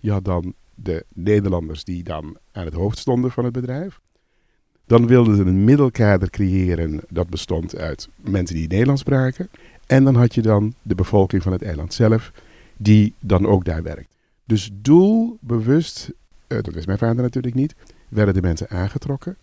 Je 0.00 0.10
had 0.10 0.24
dan 0.24 0.54
de 0.74 1.04
Nederlanders 1.14 1.84
die 1.84 2.02
dan 2.02 2.36
aan 2.52 2.64
het 2.64 2.74
hoofd 2.74 2.98
stonden 2.98 3.30
van 3.30 3.44
het 3.44 3.52
bedrijf. 3.52 4.00
Dan 4.86 5.06
wilden 5.06 5.36
ze 5.36 5.42
een 5.42 5.64
middelkader 5.64 6.30
creëren 6.30 7.00
dat 7.08 7.28
bestond 7.28 7.76
uit 7.76 8.08
mensen 8.16 8.56
die 8.56 8.68
Nederlands 8.68 9.00
spraken. 9.00 9.48
En 9.86 10.04
dan 10.04 10.14
had 10.14 10.34
je 10.34 10.42
dan 10.42 10.74
de 10.82 10.94
bevolking 10.94 11.42
van 11.42 11.52
het 11.52 11.62
eiland 11.62 11.94
zelf, 11.94 12.32
die 12.76 13.14
dan 13.20 13.46
ook 13.46 13.64
daar 13.64 13.82
werkt. 13.82 14.16
Dus 14.44 14.70
doelbewust, 14.72 16.10
uh, 16.48 16.62
dat 16.62 16.74
wist 16.74 16.86
mijn 16.86 16.98
vader 16.98 17.22
natuurlijk 17.22 17.54
niet, 17.54 17.74
werden 18.08 18.34
de 18.34 18.42
mensen 18.42 18.68
aangetrokken. 18.68 19.36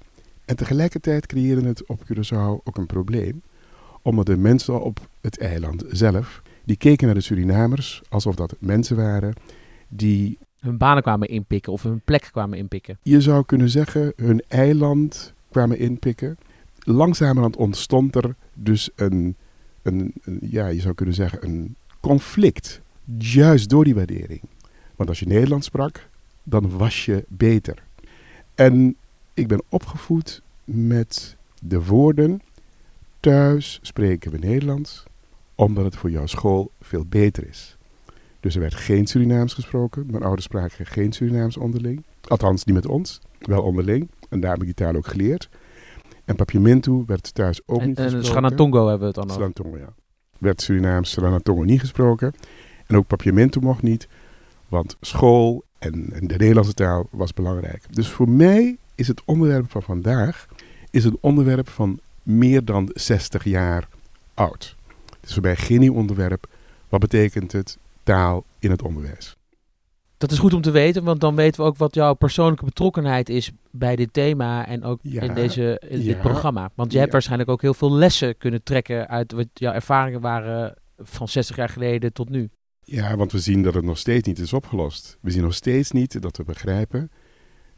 En 0.46 0.56
tegelijkertijd 0.56 1.26
creëerde 1.26 1.68
het 1.68 1.86
op 1.86 2.02
Curaçao 2.04 2.64
ook 2.64 2.78
een 2.78 2.86
probleem, 2.86 3.42
omdat 4.02 4.26
de 4.26 4.38
mensen 4.38 4.82
op 4.82 5.00
het 5.22 5.40
eiland 5.40 5.84
zelf, 5.88 6.42
die 6.64 6.76
keken 6.78 7.06
naar 7.06 7.16
de 7.16 7.22
Surinamers 7.22 8.02
alsof 8.10 8.36
dat 8.36 8.56
mensen 8.60 8.96
waren 8.96 9.34
die... 9.88 10.38
Hun 10.62 10.78
banen 10.78 11.04
kwamen 11.04 11.28
inpikken 11.28 11.74
of 11.74 11.84
hun 11.84 12.02
plek 12.06 12.30
kwamen 12.32 12.58
inpikken. 12.58 12.98
Je 13.02 13.22
zou 13.22 13.46
kunnen 13.46 13.70
zeggen, 13.70 14.14
hun 14.16 14.44
eiland 14.48 15.34
kwamen 15.52 15.78
inpikken. 15.78 16.38
Langzamerhand 16.80 17.56
ontstond 17.56 18.16
er 18.16 18.36
dus 18.54 18.90
een, 18.96 19.36
een, 19.82 20.14
een 20.24 20.40
ja, 20.42 20.68
je 20.68 20.82
zou 20.82 20.94
kunnen 20.94 21.16
zeggen, 21.16 21.46
een 21.46 21.76
conflict 22.00 22.82
Juist 23.18 23.70
door 23.70 23.84
die 23.84 23.96
waardering. 23.96 24.42
Want 24.96 25.10
als 25.10 25.20
je 25.20 25.28
Nederlands 25.28 25.66
sprak, 25.66 26.10
dan 26.44 26.78
was 26.78 27.06
je 27.06 27.26
beter. 27.28 27.84
En 28.56 28.96
ik 29.34 29.48
ben 29.48 29.64
opgevoed 29.70 30.42
met 30.64 31.36
de 31.62 31.84
woorden: 31.84 32.42
thuis 33.20 33.80
spreken 33.82 34.32
we 34.32 34.38
Nederlands, 34.38 35.04
omdat 35.56 35.84
het 35.84 35.96
voor 35.96 36.12
jouw 36.12 36.26
school 36.26 36.72
veel 36.82 37.06
beter 37.06 37.48
is. 37.48 37.78
Dus 38.42 38.56
er 38.56 38.62
werd 38.62 38.76
geen 38.76 39.08
Surinaams 39.08 39.54
gesproken. 39.54 40.06
Mijn 40.10 40.24
ouders 40.24 40.46
spraken 40.46 40.86
geen 40.86 41.12
Surinaams 41.12 41.58
onderling. 41.58 42.04
Althans, 42.28 42.64
niet 42.64 42.76
met 42.76 42.86
ons, 42.86 43.22
wel 43.40 43.62
onderling. 43.62 44.10
En 44.30 44.40
daar 44.40 44.52
heb 44.52 44.60
ik 44.60 44.66
die 44.66 44.74
taal 44.74 44.96
ook 44.96 45.08
geleerd. 45.08 45.50
En 46.26 46.36
Papiamentu 46.36 47.04
werd 47.06 47.34
thuis 47.34 47.62
ook 47.66 47.86
niet 47.86 47.98
gesproken. 47.98 48.18
En 48.18 48.26
Schranatongo 48.26 48.88
hebben 48.88 49.00
we 49.00 49.06
het 49.06 49.16
dan 49.16 49.24
over. 49.24 49.36
Schranatongo, 49.36 49.78
ja. 49.78 49.94
Werd 50.38 50.62
Surinaams 50.62 51.12
Schranatongo 51.12 51.64
niet 51.64 51.80
gesproken. 51.80 52.34
En 52.88 52.98
ook 52.98 53.08
papiamento 53.08 53.60
mocht 53.62 53.82
niet, 53.82 54.08
want 54.68 54.98
school 55.02 55.64
en, 55.80 56.14
en, 56.14 56.28
de 56.28 56.36
Nederlandse 56.38 56.74
taal 56.74 57.08
was 57.12 57.34
belangrijk. 57.34 57.84
Dus 57.90 58.10
voor 58.10 58.30
mij 58.30 58.78
is 58.96 59.08
het 59.08 59.22
onderwerp 59.26 59.72
van 59.72 59.82
vandaag 59.82 60.48
is 60.90 61.04
een 61.04 61.18
onderwerp 61.22 61.70
van 61.70 62.00
meer 62.24 62.66
dan 62.66 62.90
60 62.94 63.44
jaar 63.44 63.88
oud. 64.34 64.76
Het 65.20 65.30
is 65.30 65.34
voor 65.34 65.44
mij 65.44 65.56
geen 65.56 65.80
nieuw 65.80 65.94
onderwerp. 65.94 66.48
Wat 66.90 67.00
betekent 67.00 67.52
het 67.52 67.78
taal 68.04 68.46
in 68.60 68.72
het 68.72 68.82
onderwijs? 68.82 69.36
Dat 70.18 70.32
is 70.32 70.40
goed 70.40 70.54
om 70.54 70.62
te 70.62 70.72
weten, 70.72 71.04
want 71.04 71.20
dan 71.20 71.36
weten 71.36 71.62
we 71.62 71.68
ook 71.68 71.78
wat 71.78 71.96
jouw 71.96 72.14
persoonlijke 72.14 72.66
betrokkenheid 72.66 73.30
is 73.30 73.52
bij 73.72 73.96
dit 73.96 74.14
thema 74.14 74.68
en 74.68 74.84
ook 74.84 75.00
Ja, 75.02 75.22
in, 75.22 75.34
deze, 75.34 75.82
in 75.88 76.02
dit 76.02 76.20
programma. 76.20 76.72
Want 76.76 76.92
je 76.92 76.96
hebt 76.98 77.08
Ja. 77.08 77.14
waarschijnlijk 77.14 77.50
ook 77.50 77.62
heel 77.62 77.74
veel 77.74 77.92
lessen 77.92 78.38
kunnen 78.38 78.64
trekken 78.64 79.08
uit 79.08 79.32
wat 79.32 79.48
jouw 79.54 79.74
ervaringen 79.74 80.22
waren 80.22 80.76
van 80.98 81.28
60 81.28 81.56
jaar 81.56 81.70
geleden 81.70 82.14
tot 82.14 82.30
nu. 82.30 82.50
Ja, 82.84 83.16
want 83.16 83.32
we 83.32 83.40
zien 83.40 83.64
dat 83.64 83.74
het 83.74 83.84
nog 83.84 83.98
steeds 83.98 84.28
niet 84.28 84.40
is 84.40 84.54
opgelost. 84.54 85.18
We 85.22 85.32
zien 85.32 85.44
nog 85.44 85.54
steeds 85.54 85.92
niet 85.92 86.22
dat 86.22 86.38
we 86.38 86.44
begrijpen 86.44 87.12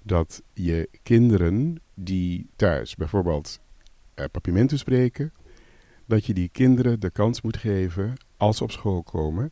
dat 0.04 0.42
je 0.54 0.90
kinderen 1.04 1.82
die 1.96 2.50
thuis 2.56 2.96
bijvoorbeeld 2.96 3.60
uh, 4.16 4.26
papiamento 4.32 4.76
spreken, 4.78 5.34
dat 6.08 6.26
je 6.26 6.34
die 6.34 6.50
kinderen 6.50 7.00
de 7.00 7.10
kans 7.10 7.42
moet 7.42 7.58
geven, 7.58 8.14
als 8.38 8.58
ze 8.58 8.64
op 8.64 8.72
school 8.72 9.04
komen, 9.04 9.52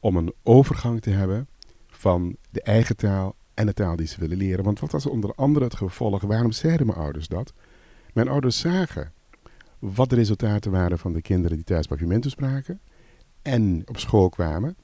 om 0.00 0.16
een 0.16 0.32
overgang 0.42 1.00
te 1.00 1.10
hebben 1.10 1.48
van 1.86 2.36
de 2.50 2.62
eigen 2.62 2.96
taal 2.96 3.36
en 3.54 3.66
de 3.66 3.74
taal 3.74 3.96
die 3.96 4.06
ze 4.06 4.20
willen 4.20 4.36
leren. 4.36 4.64
Want 4.64 4.80
wat 4.80 4.92
was 4.92 5.06
onder 5.06 5.34
andere 5.34 5.64
het 5.64 5.76
gevolg? 5.76 6.22
Waarom 6.22 6.52
zeiden 6.52 6.86
mijn 6.86 6.98
ouders 6.98 7.28
dat? 7.28 7.52
Mijn 8.12 8.28
ouders 8.28 8.58
zagen 8.58 9.12
wat 9.78 10.10
de 10.10 10.16
resultaten 10.16 10.70
waren 10.70 10.98
van 10.98 11.12
de 11.12 11.22
kinderen 11.22 11.56
die 11.56 11.66
thuis 11.66 11.86
papiamento 11.86 12.28
spraken 12.28 12.80
en 13.42 13.82
op 13.84 13.98
school 13.98 14.28
kwamen. 14.28 14.76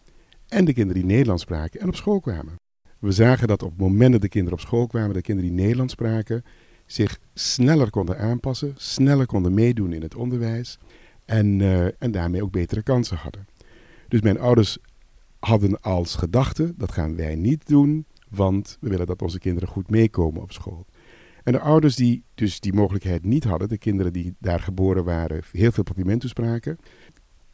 En 0.49 0.65
de 0.65 0.73
kinderen 0.73 1.03
die 1.03 1.11
Nederlands 1.11 1.43
spraken 1.43 1.81
en 1.81 1.89
op 1.89 1.97
school 1.97 2.21
kwamen. 2.21 2.55
We 2.99 3.13
zagen 3.13 3.49
dat 3.49 3.63
op 3.63 3.71
het 3.71 3.81
moment 3.81 4.13
dat 4.13 4.21
de 4.21 4.29
kinderen 4.29 4.59
op 4.59 4.65
school 4.65 4.87
kwamen, 4.87 5.15
de 5.15 5.21
kinderen 5.21 5.51
die 5.51 5.61
Nederlands 5.61 5.93
spraken, 5.93 6.45
zich 6.87 7.19
sneller 7.35 7.91
konden 7.91 8.19
aanpassen, 8.19 8.75
sneller 8.77 9.27
konden 9.27 9.55
meedoen 9.55 9.93
in 9.93 10.03
het 10.03 10.15
onderwijs 10.15 10.79
en, 11.25 11.61
uh, 11.61 12.03
en 12.03 12.11
daarmee 12.11 12.43
ook 12.43 12.51
betere 12.51 12.83
kansen 12.83 13.17
hadden. 13.17 13.47
Dus 14.09 14.21
mijn 14.21 14.39
ouders 14.39 14.79
hadden 15.47 15.81
als 15.81 16.15
gedachte, 16.15 16.75
dat 16.77 16.93
gaan 16.93 17.17
wij 17.17 17.35
niet 17.35 17.67
doen, 17.67 18.07
want 18.29 18.77
we 18.81 18.89
willen 18.89 19.07
dat 19.07 19.23
onze 19.23 19.39
kinderen 19.39 19.69
goed 19.69 19.91
meekomen 19.91 20.43
op 20.43 20.53
school. 20.53 20.87
En 21.43 21.53
de 21.53 21.61
ouders 21.61 21.97
die 21.97 22.25
dus 22.35 22.61
die 22.61 22.73
mogelijkheid 22.73 23.25
niet 23.25 23.45
hadden, 23.45 23.69
de 23.69 23.79
kinderen 23.79 24.13
die 24.13 24.35
daar 24.39 24.61
geboren 24.61 25.05
waren, 25.05 25.43
heel 25.53 25.73
veel 25.73 25.83
papiamento 25.83 26.29
spraken, 26.29 26.79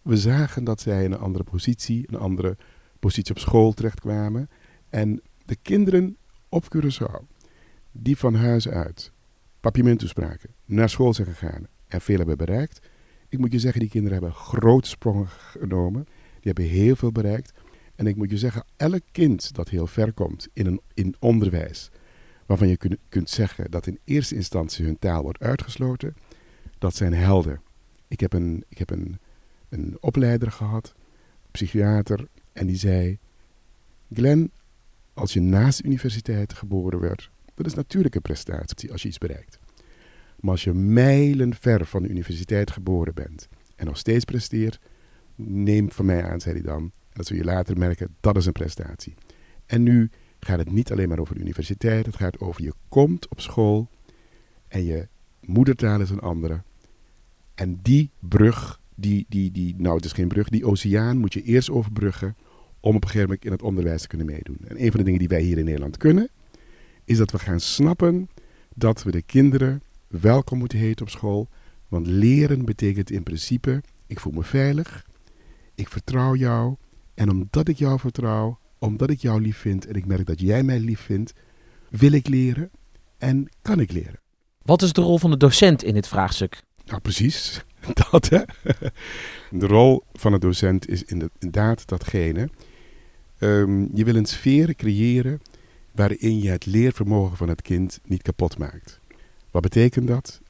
we 0.02 0.16
zagen 0.16 0.64
dat 0.64 0.80
zij 0.80 1.04
in 1.04 1.12
een 1.12 1.18
andere 1.18 1.44
positie, 1.44 2.04
een 2.06 2.18
andere 2.18 2.56
positie 2.98 3.34
op 3.34 3.40
school 3.40 3.72
terechtkwamen. 3.72 4.48
En 4.88 5.22
de 5.44 5.56
kinderen 5.62 6.16
op 6.48 6.64
Curaçao, 6.76 7.24
die 7.92 8.16
van 8.16 8.34
huis 8.34 8.68
uit 8.68 9.12
papiamento 9.60 10.06
spraken, 10.06 10.50
naar 10.64 10.88
school 10.88 11.14
zijn 11.14 11.26
gegaan 11.26 11.66
en 11.86 12.00
veel 12.00 12.16
hebben 12.16 12.36
bereikt. 12.36 12.88
Ik 13.28 13.38
moet 13.38 13.52
je 13.52 13.58
zeggen, 13.58 13.80
die 13.80 13.90
kinderen 13.90 14.18
hebben 14.18 14.36
grote 14.36 14.88
sprongen 14.88 15.28
genomen. 15.28 16.04
Die 16.40 16.52
hebben 16.52 16.64
heel 16.64 16.96
veel 16.96 17.12
bereikt. 17.12 17.52
En 18.00 18.06
ik 18.06 18.16
moet 18.16 18.30
je 18.30 18.38
zeggen, 18.38 18.64
elk 18.76 19.02
kind 19.12 19.54
dat 19.54 19.68
heel 19.68 19.86
ver 19.86 20.12
komt 20.12 20.48
in, 20.52 20.66
een, 20.66 20.80
in 20.94 21.14
onderwijs, 21.18 21.90
waarvan 22.46 22.68
je 22.68 22.76
kun, 22.76 22.98
kunt 23.08 23.30
zeggen 23.30 23.70
dat 23.70 23.86
in 23.86 23.98
eerste 24.04 24.34
instantie 24.34 24.84
hun 24.84 24.98
taal 24.98 25.22
wordt 25.22 25.42
uitgesloten, 25.42 26.16
dat 26.78 26.94
zijn 26.96 27.14
helden. 27.14 27.60
Ik 28.08 28.20
heb 28.20 28.32
een, 28.32 28.64
ik 28.68 28.78
heb 28.78 28.90
een, 28.90 29.18
een 29.68 29.96
opleider 30.00 30.50
gehad, 30.50 30.94
psychiater, 31.50 32.28
en 32.52 32.66
die 32.66 32.76
zei: 32.76 33.18
Glenn, 34.12 34.50
als 35.14 35.32
je 35.32 35.40
naast 35.40 35.78
de 35.78 35.84
universiteit 35.84 36.52
geboren 36.52 37.00
werd, 37.00 37.30
dat 37.54 37.66
is 37.66 37.74
natuurlijk 37.74 38.14
een 38.14 38.22
prestatie 38.22 38.92
als 38.92 39.02
je 39.02 39.08
iets 39.08 39.18
bereikt. 39.18 39.58
Maar 40.38 40.50
als 40.50 40.64
je 40.64 40.72
mijlen 40.72 41.54
ver 41.54 41.86
van 41.86 42.02
de 42.02 42.08
universiteit 42.08 42.70
geboren 42.70 43.14
bent 43.14 43.48
en 43.76 43.86
nog 43.86 43.96
steeds 43.96 44.24
presteert, 44.24 44.80
neem 45.34 45.90
van 45.92 46.04
mij 46.04 46.24
aan, 46.24 46.40
zei 46.40 46.54
hij 46.54 46.64
dan, 46.64 46.92
dat 47.12 47.26
zul 47.26 47.36
je 47.36 47.44
later 47.44 47.78
merken, 47.78 48.16
dat 48.20 48.36
is 48.36 48.46
een 48.46 48.52
prestatie. 48.52 49.14
En 49.66 49.82
nu 49.82 50.10
gaat 50.40 50.58
het 50.58 50.72
niet 50.72 50.92
alleen 50.92 51.08
maar 51.08 51.18
over 51.18 51.34
de 51.34 51.40
universiteit, 51.40 52.06
het 52.06 52.16
gaat 52.16 52.40
over 52.40 52.62
je 52.62 52.72
komt 52.88 53.28
op 53.28 53.40
school 53.40 53.88
en 54.68 54.84
je 54.84 55.08
moedertaal 55.40 56.00
is 56.00 56.10
een 56.10 56.20
andere. 56.20 56.62
En 57.54 57.78
die 57.82 58.10
brug, 58.18 58.80
die, 58.94 59.26
die, 59.28 59.50
die, 59.50 59.74
nou 59.78 59.96
het 59.96 60.04
is 60.04 60.12
geen 60.12 60.28
brug, 60.28 60.48
die 60.48 60.66
oceaan 60.66 61.18
moet 61.18 61.32
je 61.32 61.42
eerst 61.42 61.70
overbruggen 61.70 62.36
om 62.80 62.96
op 62.96 63.02
een 63.02 63.08
gegeven 63.08 63.28
moment 63.28 63.44
in 63.44 63.52
het 63.52 63.62
onderwijs 63.62 64.02
te 64.02 64.08
kunnen 64.08 64.26
meedoen. 64.26 64.58
En 64.68 64.82
een 64.82 64.90
van 64.90 64.98
de 64.98 65.04
dingen 65.04 65.18
die 65.18 65.28
wij 65.28 65.42
hier 65.42 65.58
in 65.58 65.64
Nederland 65.64 65.96
kunnen, 65.96 66.28
is 67.04 67.16
dat 67.16 67.30
we 67.30 67.38
gaan 67.38 67.60
snappen 67.60 68.28
dat 68.74 69.02
we 69.02 69.10
de 69.10 69.22
kinderen 69.22 69.82
welkom 70.06 70.58
moeten 70.58 70.78
heten 70.78 71.06
op 71.06 71.10
school. 71.10 71.48
Want 71.88 72.06
leren 72.06 72.64
betekent 72.64 73.10
in 73.10 73.22
principe, 73.22 73.82
ik 74.06 74.20
voel 74.20 74.32
me 74.32 74.42
veilig, 74.42 75.06
ik 75.74 75.88
vertrouw 75.88 76.34
jou. 76.34 76.76
En 77.20 77.30
omdat 77.30 77.68
ik 77.68 77.78
jou 77.78 77.98
vertrouw, 77.98 78.58
omdat 78.78 79.10
ik 79.10 79.20
jou 79.20 79.40
lief 79.40 79.56
vind 79.56 79.86
en 79.86 79.94
ik 79.94 80.06
merk 80.06 80.26
dat 80.26 80.40
jij 80.40 80.62
mij 80.62 80.78
lief 80.78 81.00
vindt, 81.00 81.32
wil 81.88 82.12
ik 82.12 82.28
leren 82.28 82.70
en 83.18 83.48
kan 83.62 83.80
ik 83.80 83.92
leren. 83.92 84.20
Wat 84.62 84.82
is 84.82 84.92
de 84.92 85.00
rol 85.00 85.18
van 85.18 85.30
de 85.30 85.36
docent 85.36 85.82
in 85.82 85.94
dit 85.94 86.08
vraagstuk? 86.08 86.62
Nou, 86.84 87.00
precies. 87.00 87.64
Dat, 88.10 88.28
hè. 88.28 88.42
De 89.50 89.66
rol 89.66 90.02
van 90.12 90.32
de 90.32 90.38
docent 90.38 90.88
is 90.88 91.04
inderdaad 91.04 91.88
datgene. 91.88 92.48
Um, 93.38 93.90
je 93.94 94.04
wil 94.04 94.14
een 94.14 94.26
sfeer 94.26 94.74
creëren 94.74 95.40
waarin 95.92 96.40
je 96.40 96.50
het 96.50 96.66
leervermogen 96.66 97.36
van 97.36 97.48
het 97.48 97.62
kind 97.62 98.00
niet 98.04 98.22
kapot 98.22 98.58
maakt. 98.58 99.00
Wat 99.50 99.62
betekent 99.62 100.06
dat? 100.06 100.40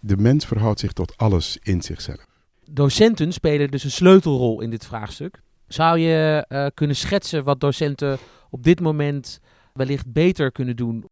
De 0.00 0.16
mens 0.16 0.46
verhoudt 0.46 0.80
zich 0.80 0.92
tot 0.92 1.16
alles 1.16 1.58
in 1.62 1.82
zichzelf. 1.82 2.26
Docenten 2.70 3.32
spelen 3.32 3.70
dus 3.70 3.84
een 3.84 3.90
sleutelrol 3.90 4.60
in 4.60 4.70
dit 4.70 4.86
vraagstuk. 4.86 5.42
Zou 5.74 5.98
je 5.98 6.46
uh, 6.48 6.66
kunnen 6.74 6.96
schetsen 6.96 7.44
wat 7.44 7.60
docenten 7.60 8.18
op 8.50 8.62
dit 8.62 8.80
moment 8.80 9.40
wellicht 9.72 10.12
beter 10.12 10.52
kunnen 10.52 10.76
doen? 10.76 11.04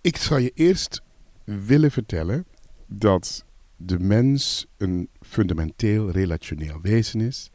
Ik 0.00 0.16
zou 0.16 0.40
je 0.40 0.50
eerst 0.54 1.02
willen 1.44 1.90
vertellen 1.90 2.46
dat 2.86 3.44
de 3.76 3.98
mens 3.98 4.66
een 4.76 5.08
fundamenteel 5.20 6.10
relationeel 6.10 6.80
wezen 6.80 7.20
is. 7.20 7.50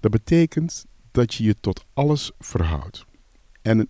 Dat 0.00 0.10
betekent 0.10 0.84
dat 1.10 1.34
je 1.34 1.44
je 1.44 1.56
tot 1.60 1.84
alles 1.94 2.32
verhoudt. 2.38 3.04
En 3.62 3.88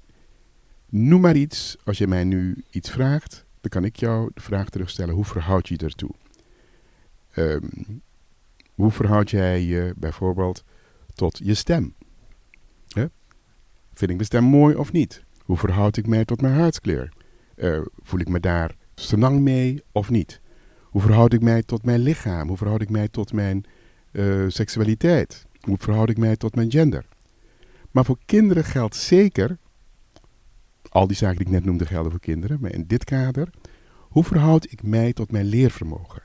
noem 0.89 1.21
maar 1.21 1.37
iets, 1.37 1.77
als 1.85 1.99
je 1.99 2.07
mij 2.07 2.25
nu 2.25 2.65
iets 2.71 2.91
vraagt, 2.91 3.45
dan 3.61 3.71
kan 3.71 3.85
ik 3.85 3.97
jou 3.97 4.31
de 4.35 4.41
vraag 4.41 4.69
terugstellen: 4.69 5.15
hoe 5.15 5.25
verhoud 5.25 5.69
je 5.69 5.75
je 5.79 5.85
ertoe? 5.85 6.11
Um, 7.37 8.03
hoe 8.75 8.91
verhoud 8.91 9.31
jij 9.31 9.63
je 9.63 9.95
bijvoorbeeld 9.97 10.65
tot 11.15 11.41
je 11.43 11.55
stem? 11.55 11.95
Vind 13.95 14.11
ik 14.11 14.17
mijn 14.17 14.25
stem 14.25 14.45
mooi 14.45 14.75
of 14.75 14.93
niet? 14.93 15.25
Hoe 15.45 15.57
verhoud 15.57 15.97
ik 15.97 16.07
mij 16.07 16.25
tot 16.25 16.41
mijn 16.41 16.55
huidskleur? 16.55 17.13
Uh, 17.57 17.81
voel 18.03 18.21
ik 18.21 18.29
me 18.29 18.41
daar 18.41 18.77
senang 18.95 19.41
mee 19.41 19.83
of 19.93 20.11
niet? 20.11 20.41
Hoe 20.83 21.01
verhoud 21.01 21.33
ik 21.33 21.41
mij 21.41 21.63
tot 21.63 21.85
mijn 21.85 22.01
lichaam? 22.01 22.49
Hoe 22.49 22.57
verhoud 22.57 22.81
ik 22.81 22.91
mij 22.91 23.09
tot 23.09 23.33
mijn 23.33 23.65
uh, 24.13 24.45
seksualiteit? 24.49 25.47
Hoe 25.61 25.77
verhoud 25.79 26.09
ik 26.09 26.19
mij 26.19 26.37
tot 26.37 26.55
mijn 26.55 26.71
gender? 26.71 27.07
Maar 27.91 28.05
voor 28.05 28.19
kinderen 28.25 28.65
geldt 28.65 28.97
zeker, 28.97 29.59
al 30.89 31.07
die 31.07 31.17
zaken 31.17 31.37
die 31.37 31.47
ik 31.47 31.53
net 31.53 31.65
noemde 31.65 31.87
gelden 31.87 32.11
voor 32.11 32.21
kinderen, 32.21 32.59
maar 32.61 32.73
in 32.73 32.85
dit 32.87 33.05
kader, 33.05 33.49
hoe 33.99 34.25
verhoud 34.25 34.73
ik 34.73 34.83
mij 34.83 35.13
tot 35.13 35.33
mijn 35.33 35.47
leervermogen? 35.47 36.23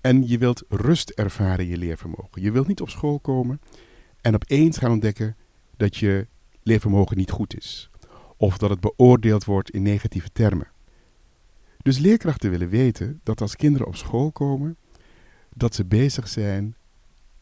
En 0.00 0.28
je 0.28 0.38
wilt 0.38 0.64
rust 0.68 1.10
ervaren 1.10 1.64
in 1.64 1.70
je 1.70 1.76
leervermogen. 1.76 2.42
Je 2.42 2.52
wilt 2.52 2.66
niet 2.66 2.80
op 2.80 2.90
school 2.90 3.18
komen 3.18 3.60
en 4.20 4.34
opeens 4.34 4.78
gaan 4.78 4.90
ontdekken 4.90 5.36
dat 5.76 5.96
je 5.96 6.26
leervermogen 6.62 7.16
niet 7.16 7.30
goed 7.30 7.56
is. 7.56 7.90
Of 8.36 8.58
dat 8.58 8.70
het 8.70 8.80
beoordeeld 8.80 9.44
wordt 9.44 9.70
in 9.70 9.82
negatieve 9.82 10.32
termen. 10.32 10.68
Dus 11.82 11.98
leerkrachten 11.98 12.50
willen 12.50 12.68
weten 12.68 13.20
dat 13.22 13.40
als 13.40 13.56
kinderen 13.56 13.86
op 13.86 13.96
school 13.96 14.32
komen, 14.32 14.76
dat 15.54 15.74
ze 15.74 15.84
bezig 15.84 16.28
zijn 16.28 16.76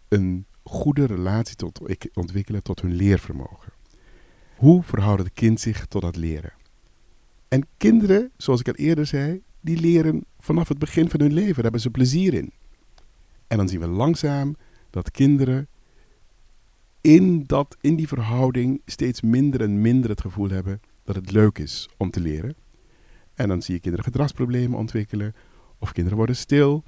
een 0.08 0.46
goede 0.62 1.04
relatie 1.04 1.56
te 1.56 1.70
ontwikkelen 2.14 2.62
tot 2.62 2.80
hun 2.80 2.94
leervermogen. 2.94 3.72
Hoe 4.56 4.82
verhoudt 4.82 5.22
het 5.22 5.32
kind 5.32 5.60
zich 5.60 5.86
tot 5.86 6.02
dat 6.02 6.16
leren? 6.16 6.52
En 7.48 7.66
kinderen, 7.76 8.30
zoals 8.36 8.60
ik 8.60 8.68
al 8.68 8.74
eerder 8.74 9.06
zei, 9.06 9.42
die 9.60 9.80
leren 9.80 10.24
vanaf 10.40 10.68
het 10.68 10.78
begin 10.78 11.10
van 11.10 11.20
hun 11.20 11.32
leven. 11.32 11.54
Daar 11.54 11.62
hebben 11.62 11.80
ze 11.80 11.90
plezier 11.90 12.34
in. 12.34 12.52
En 13.46 13.56
dan 13.56 13.68
zien 13.68 13.80
we 13.80 13.86
langzaam 13.86 14.56
dat 14.90 15.10
kinderen 15.10 15.68
in, 17.00 17.44
dat, 17.46 17.76
in 17.80 17.96
die 17.96 18.08
verhouding 18.08 18.82
steeds 18.84 19.20
minder 19.20 19.60
en 19.60 19.80
minder 19.80 20.10
het 20.10 20.20
gevoel 20.20 20.50
hebben 20.50 20.80
dat 21.04 21.16
het 21.16 21.32
leuk 21.32 21.58
is 21.58 21.88
om 21.96 22.10
te 22.10 22.20
leren. 22.20 22.54
En 23.34 23.48
dan 23.48 23.62
zie 23.62 23.74
je 23.74 23.80
kinderen 23.80 24.06
gedragsproblemen 24.06 24.78
ontwikkelen, 24.78 25.34
of 25.78 25.92
kinderen 25.92 26.18
worden 26.18 26.36
stil, 26.36 26.84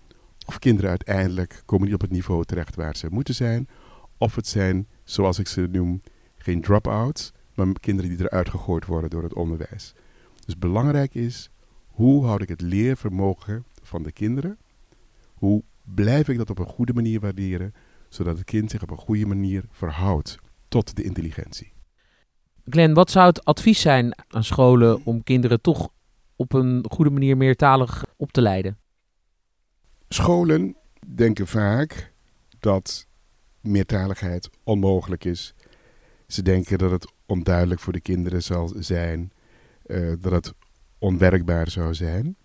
of 0.47 0.59
kinderen 0.59 0.91
uiteindelijk 0.91 1.63
komen 1.65 1.85
niet 1.85 1.95
op 1.95 2.01
het 2.01 2.11
niveau 2.11 2.45
terecht 2.45 2.75
waar 2.75 2.97
ze 2.97 3.09
moeten 3.11 3.35
zijn, 3.35 3.69
of 4.19 4.35
het 4.35 4.47
zijn, 4.47 4.89
zoals 5.05 5.39
ik 5.39 5.49
ze 5.49 5.69
noem, 5.73 6.03
geen 6.37 6.61
drop-outs, 6.61 7.33
maar 7.55 7.67
kinderen 7.81 8.11
die 8.11 8.21
eruit 8.21 8.49
gegooid 8.49 8.87
worden 8.87 9.11
door 9.11 9.23
het 9.23 9.35
onderwijs. 9.35 9.95
Dus 10.45 10.59
belangrijk 10.59 11.15
is, 11.15 11.51
hoe 11.87 12.25
houd 12.25 12.43
ik 12.43 12.49
het 12.49 12.61
leervermogen 12.61 13.65
van 13.83 14.03
de 14.03 14.13
kinderen? 14.13 14.59
Hoe 15.35 15.63
blijf 15.83 16.29
ik 16.29 16.37
dat 16.37 16.51
op 16.51 16.59
een 16.59 16.67
goede 16.67 16.93
manier 16.93 17.21
waarderen, 17.21 17.75
zodat 18.11 18.37
het 18.37 18.45
kind 18.45 18.71
zich 18.71 18.83
op 18.83 18.91
een 18.91 18.97
goede 18.97 19.27
manier 19.27 19.65
verhoudt 19.71 20.39
tot 20.69 20.97
de 20.97 21.03
intelligentie? 21.03 21.73
Glenn, 22.65 22.95
wat 22.95 23.11
zou 23.11 23.27
het 23.27 23.45
advies 23.45 23.81
zijn 23.81 24.15
aan 24.29 24.45
scholen 24.45 25.05
om 25.05 25.23
kinderen 25.23 25.61
toch 25.61 25.89
op 26.37 26.53
een 26.53 26.85
goede 26.91 27.11
manier 27.11 27.37
meertalig 27.37 28.05
op 28.17 28.33
te 28.33 28.41
leiden? 28.41 28.79
Scholen 30.09 30.77
denken 31.07 31.47
vaak 31.47 32.13
dat 32.59 33.07
meertaligheid 33.61 34.51
onmogelijk 34.65 35.25
is. 35.25 35.55
Ze 36.27 36.43
denken 36.43 36.79
dat 36.79 36.91
het 36.91 37.13
onduidelijk 37.27 37.81
voor 37.81 37.93
de 37.93 38.01
kinderen 38.01 38.43
zal 38.43 38.73
zijn, 38.79 39.33
uh, 39.87 40.13
dat 40.21 40.33
het 40.33 40.53
onwerkbaar 40.99 41.71
zou 41.71 41.95
zijn. 41.95 42.37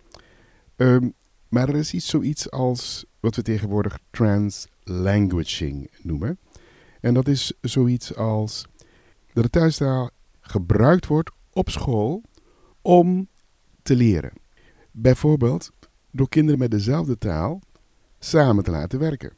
Um, 0.76 1.14
maar 1.48 1.68
er 1.68 1.76
is 1.76 1.94
iets 1.94 2.08
zoiets 2.08 2.50
als 2.50 3.04
wat 3.20 3.36
we 3.36 3.42
tegenwoordig 3.42 3.98
translanguaging 4.86 5.90
noemen. 6.02 6.38
En 7.00 7.14
dat 7.14 7.28
is 7.28 7.52
zoiets 7.60 8.14
als 8.14 8.66
dat 9.32 9.44
de 9.44 9.50
thuistaal 9.50 10.10
gebruikt 10.40 11.06
wordt 11.06 11.30
op 11.52 11.70
school 11.70 12.22
om 12.82 13.28
te 13.82 13.96
leren. 13.96 14.32
Bijvoorbeeld 14.90 15.70
door 16.10 16.28
kinderen 16.28 16.58
met 16.58 16.70
dezelfde 16.70 17.18
taal 17.18 17.60
samen 18.18 18.64
te 18.64 18.70
laten 18.70 18.98
werken. 18.98 19.32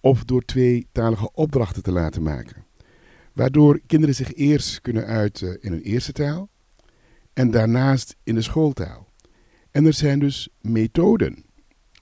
Of 0.00 0.24
door 0.24 0.44
twee 0.44 0.86
talige 0.92 1.32
opdrachten 1.32 1.82
te 1.82 1.92
laten 1.92 2.22
maken. 2.22 2.64
Waardoor 3.32 3.80
kinderen 3.86 4.14
zich 4.14 4.34
eerst 4.34 4.80
kunnen 4.80 5.04
uiten 5.04 5.62
in 5.62 5.72
hun 5.72 5.82
eerste 5.82 6.12
taal 6.12 6.48
en 7.32 7.50
daarnaast 7.50 8.16
in 8.22 8.34
de 8.34 8.42
schooltaal. 8.42 9.08
En 9.70 9.86
er 9.86 9.92
zijn 9.92 10.18
dus 10.18 10.48
methoden 10.60 11.44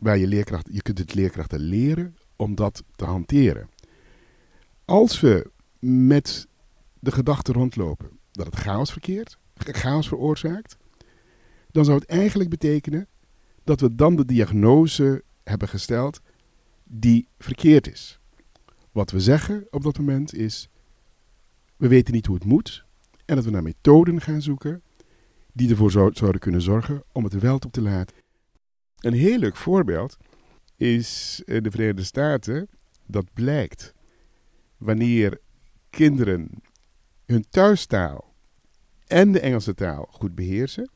waar 0.01 0.19
je 0.19 0.27
leerkrachten, 0.27 0.75
je 0.75 0.83
kunt 0.83 0.99
het 0.99 1.15
leerkrachten 1.15 1.61
leren 1.61 2.17
om 2.43 2.55
dat 2.55 2.83
te 2.97 3.05
hanteren. 3.05 3.69
Als 4.85 5.21
we 5.21 5.51
met 5.79 6.47
de 6.99 7.13
gedachte 7.13 7.53
rondlopen 7.53 8.11
dat 8.33 8.47
het 8.47 8.55
chaos 8.55 8.93
verkeert, 8.93 9.39
chaos 9.55 10.09
veroorzaakt, 10.09 10.77
dan 11.71 11.85
zou 11.85 11.99
het 11.99 12.09
eigenlijk 12.09 12.51
betekenen 12.51 13.07
dat 13.65 13.81
we 13.81 13.95
dan 13.95 14.17
de 14.17 14.25
diagnose 14.25 15.25
hebben 15.45 15.69
gesteld 15.69 16.21
die 16.85 17.29
verkeerd 17.39 17.91
is. 17.91 18.19
Wat 18.93 19.11
we 19.11 19.21
zeggen 19.21 19.67
op 19.71 19.83
dat 19.83 19.99
moment 19.99 20.35
is: 20.35 20.69
we 21.77 21.89
weten 21.89 22.15
niet 22.15 22.27
hoe 22.27 22.35
het 22.35 22.45
moet 22.45 22.85
en 23.25 23.35
dat 23.35 23.45
we 23.45 23.51
naar 23.51 23.63
methoden 23.63 24.21
gaan 24.21 24.43
zoeken 24.43 24.83
die 25.53 25.71
ervoor 25.71 25.91
zouden 25.91 26.39
kunnen 26.39 26.63
zorgen 26.63 27.03
om 27.13 27.25
het 27.25 27.33
wel 27.33 27.55
op 27.55 27.73
te 27.73 27.83
laten. 27.83 28.17
Een 29.01 29.13
heel 29.13 29.39
leuk 29.39 29.57
voorbeeld 29.57 30.17
is 30.83 31.43
in 31.45 31.63
de 31.63 31.71
Verenigde 31.71 32.05
Staten 32.05 32.69
dat 33.07 33.33
blijkt 33.33 33.95
wanneer 34.77 35.41
kinderen 35.91 36.51
hun 37.27 37.45
thuistaal 37.51 38.35
en 39.07 39.33
de 39.33 39.41
Engelse 39.41 39.75
taal 39.75 40.09
goed 40.11 40.35
beheersen, 40.35 40.91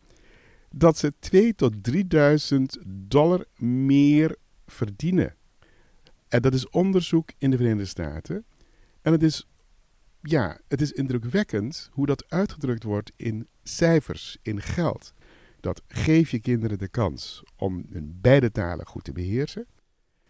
dat 0.71 0.99
ze 0.99 1.13
2 1.19 1.55
tot 1.55 1.85
3000 1.85 2.79
dollar 2.87 3.45
meer 3.57 4.37
verdienen. 4.67 5.35
En 6.29 6.43
dat 6.43 6.55
is 6.55 6.69
onderzoek 6.69 7.31
in 7.39 7.51
de 7.51 7.57
Verenigde 7.57 7.85
Staten. 7.85 8.45
En 9.03 9.13
het 9.13 9.23
is, 9.23 9.49
ja, 10.23 10.61
het 10.69 10.81
is 10.81 10.93
indrukwekkend 10.93 11.89
hoe 11.93 12.07
dat 12.07 12.31
uitgedrukt 12.31 12.83
wordt 12.83 13.13
in 13.17 13.49
cijfers, 13.63 14.39
in 14.43 14.61
geld. 14.61 15.13
Dat 15.61 15.83
geef 15.89 16.31
je 16.31 16.41
kinderen 16.41 16.79
de 16.79 16.89
kans 16.89 17.43
om 17.57 17.87
hun 17.91 18.19
beide 18.21 18.51
talen 18.51 18.87
goed 18.87 19.05
te 19.05 19.13
beheersen. 19.13 19.67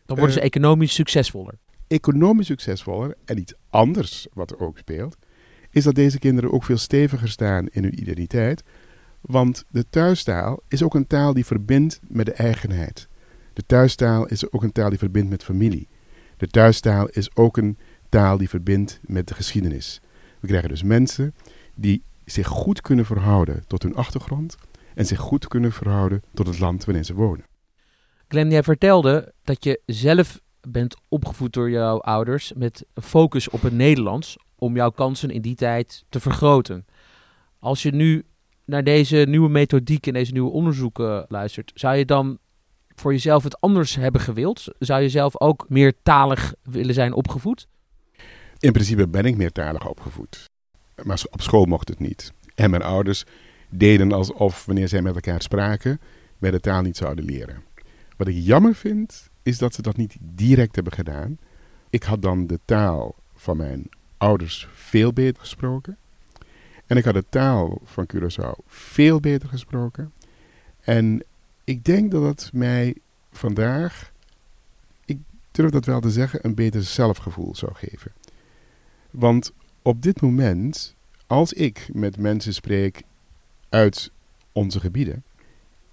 Dan 0.06 0.16
worden 0.16 0.34
ze 0.34 0.40
eh, 0.40 0.46
economisch 0.46 0.94
succesvoller. 0.94 1.54
Economisch 1.86 2.46
succesvoller 2.46 3.14
en 3.24 3.38
iets 3.38 3.54
anders 3.70 4.26
wat 4.32 4.50
er 4.50 4.60
ook 4.60 4.78
speelt, 4.78 5.16
is 5.70 5.84
dat 5.84 5.94
deze 5.94 6.18
kinderen 6.18 6.52
ook 6.52 6.64
veel 6.64 6.76
steviger 6.76 7.28
staan 7.28 7.66
in 7.66 7.82
hun 7.82 8.00
identiteit. 8.00 8.62
Want 9.20 9.64
de 9.70 9.84
thuistaal 9.90 10.60
is 10.68 10.82
ook 10.82 10.94
een 10.94 11.06
taal 11.06 11.34
die 11.34 11.46
verbindt 11.46 12.00
met 12.08 12.26
de 12.26 12.32
eigenheid. 12.32 13.08
De 13.52 13.62
thuistaal 13.66 14.26
is 14.26 14.52
ook 14.52 14.62
een 14.62 14.72
taal 14.72 14.88
die 14.88 14.98
verbindt 14.98 15.30
met 15.30 15.44
familie. 15.44 15.88
De 16.36 16.46
thuistaal 16.46 17.08
is 17.08 17.36
ook 17.36 17.56
een 17.56 17.78
taal 18.08 18.36
die 18.36 18.48
verbindt 18.48 19.00
met 19.02 19.28
de 19.28 19.34
geschiedenis. 19.34 20.00
We 20.40 20.46
krijgen 20.46 20.68
dus 20.68 20.82
mensen 20.82 21.34
die 21.74 22.02
zich 22.24 22.46
goed 22.46 22.80
kunnen 22.80 23.04
verhouden 23.04 23.64
tot 23.66 23.82
hun 23.82 23.94
achtergrond 23.94 24.56
en 24.94 25.06
zich 25.06 25.18
goed 25.18 25.48
kunnen 25.48 25.72
verhouden 25.72 26.22
tot 26.34 26.46
het 26.46 26.58
land 26.58 26.84
waarin 26.84 27.04
ze 27.04 27.14
wonen. 27.14 27.44
Glenn, 28.28 28.50
jij 28.50 28.62
vertelde 28.62 29.32
dat 29.44 29.64
je 29.64 29.80
zelf 29.86 30.40
bent 30.68 30.96
opgevoed 31.08 31.52
door 31.52 31.70
jouw 31.70 32.00
ouders 32.00 32.52
met 32.56 32.86
focus 32.94 33.48
op 33.48 33.62
het 33.62 33.72
Nederlands 33.72 34.36
om 34.58 34.76
jouw 34.76 34.90
kansen 34.90 35.30
in 35.30 35.40
die 35.40 35.54
tijd 35.54 36.04
te 36.08 36.20
vergroten. 36.20 36.86
Als 37.58 37.82
je 37.82 37.94
nu 37.94 38.24
naar 38.64 38.84
deze 38.84 39.16
nieuwe 39.16 39.48
methodiek 39.48 40.06
en 40.06 40.12
deze 40.12 40.32
nieuwe 40.32 40.50
onderzoeken 40.50 41.24
luistert, 41.28 41.72
zou 41.74 41.96
je 41.96 42.04
dan 42.04 42.38
voor 42.94 43.12
jezelf 43.12 43.42
het 43.42 43.60
anders 43.60 43.94
hebben 43.94 44.20
gewild? 44.20 44.64
Zou 44.78 45.02
je 45.02 45.08
zelf 45.08 45.40
ook 45.40 45.66
meertalig 45.68 46.54
willen 46.62 46.94
zijn 46.94 47.12
opgevoed? 47.12 47.68
In 48.58 48.72
principe 48.72 49.08
ben 49.08 49.24
ik 49.24 49.36
meertalig 49.36 49.88
opgevoed. 49.88 50.44
Maar 51.02 51.22
op 51.30 51.42
school 51.42 51.64
mocht 51.64 51.88
het 51.88 51.98
niet. 51.98 52.32
En 52.54 52.70
mijn 52.70 52.82
ouders 52.82 53.24
deden 53.68 54.12
alsof 54.12 54.64
wanneer 54.64 54.88
zij 54.88 55.02
met 55.02 55.14
elkaar 55.14 55.42
spraken, 55.42 56.00
wij 56.38 56.50
de 56.50 56.60
taal 56.60 56.82
niet 56.82 56.96
zouden 56.96 57.24
leren. 57.24 57.65
Wat 58.16 58.28
ik 58.28 58.36
jammer 58.38 58.74
vind, 58.74 59.30
is 59.42 59.58
dat 59.58 59.74
ze 59.74 59.82
dat 59.82 59.96
niet 59.96 60.16
direct 60.20 60.74
hebben 60.74 60.92
gedaan. 60.92 61.38
Ik 61.90 62.02
had 62.02 62.22
dan 62.22 62.46
de 62.46 62.60
taal 62.64 63.14
van 63.34 63.56
mijn 63.56 63.88
ouders 64.16 64.68
veel 64.72 65.12
beter 65.12 65.40
gesproken. 65.40 65.96
En 66.86 66.96
ik 66.96 67.04
had 67.04 67.14
de 67.14 67.24
taal 67.28 67.80
van 67.84 68.08
Curaçao 68.14 68.64
veel 68.66 69.20
beter 69.20 69.48
gesproken. 69.48 70.12
En 70.80 71.24
ik 71.64 71.84
denk 71.84 72.10
dat 72.10 72.22
het 72.22 72.50
mij 72.52 72.94
vandaag, 73.32 74.12
ik 75.04 75.18
durf 75.50 75.70
dat 75.70 75.84
wel 75.84 76.00
te 76.00 76.10
zeggen, 76.10 76.38
een 76.42 76.54
beter 76.54 76.82
zelfgevoel 76.82 77.54
zou 77.54 77.74
geven. 77.74 78.12
Want 79.10 79.52
op 79.82 80.02
dit 80.02 80.20
moment, 80.20 80.94
als 81.26 81.52
ik 81.52 81.88
met 81.92 82.16
mensen 82.16 82.54
spreek 82.54 83.02
uit 83.68 84.10
onze 84.52 84.80
gebieden, 84.80 85.24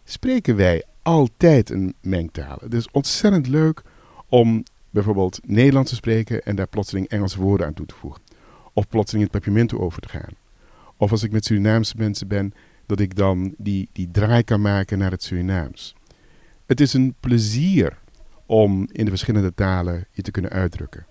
spreken 0.03 0.55
wij 0.55 0.83
altijd 1.03 1.69
een 1.69 1.95
mengtaal. 2.01 2.57
Het 2.61 2.73
is 2.73 2.91
ontzettend 2.91 3.47
leuk 3.47 3.81
om 4.29 4.63
bijvoorbeeld 4.89 5.39
Nederlands 5.45 5.89
te 5.89 5.95
spreken 5.95 6.43
en 6.43 6.55
daar 6.55 6.67
plotseling 6.67 7.07
Engelse 7.07 7.41
woorden 7.41 7.67
aan 7.67 7.73
toe 7.73 7.85
te 7.85 7.95
voegen. 7.95 8.21
Of 8.73 8.87
plotseling 8.87 9.23
het 9.23 9.41
papimento 9.41 9.79
over 9.79 10.01
te 10.01 10.09
gaan. 10.09 10.33
Of 10.97 11.11
als 11.11 11.23
ik 11.23 11.31
met 11.31 11.45
Surinaamse 11.45 11.93
mensen 11.97 12.27
ben, 12.27 12.53
dat 12.85 12.99
ik 12.99 13.15
dan 13.15 13.53
die, 13.57 13.89
die 13.91 14.11
draai 14.11 14.43
kan 14.43 14.61
maken 14.61 14.97
naar 14.97 15.11
het 15.11 15.23
Surinaams. 15.23 15.95
Het 16.65 16.79
is 16.79 16.93
een 16.93 17.15
plezier 17.19 17.97
om 18.45 18.87
in 18.91 19.03
de 19.03 19.09
verschillende 19.09 19.53
talen 19.53 20.05
je 20.11 20.21
te 20.21 20.31
kunnen 20.31 20.51
uitdrukken. 20.51 21.05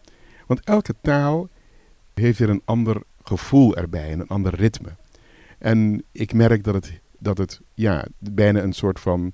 Want 0.47 0.61
elke 0.65 0.95
taal 1.03 1.49
heeft 2.15 2.39
weer 2.39 2.51
een 2.51 2.63
ander 2.65 3.03
gevoel 3.23 3.77
erbij 3.77 4.11
en 4.11 4.21
een 4.21 4.29
ander 4.29 4.55
ritme. 4.55 4.97
En 5.59 6.03
ik 6.13 6.33
merk 6.33 6.65
dat 6.65 6.75
het, 6.75 7.01
dat 7.19 7.39
het 7.39 7.61
ja, 7.75 8.07
bijna 8.19 8.63
een 8.63 8.73
soort 8.73 9.01
van, 9.01 9.33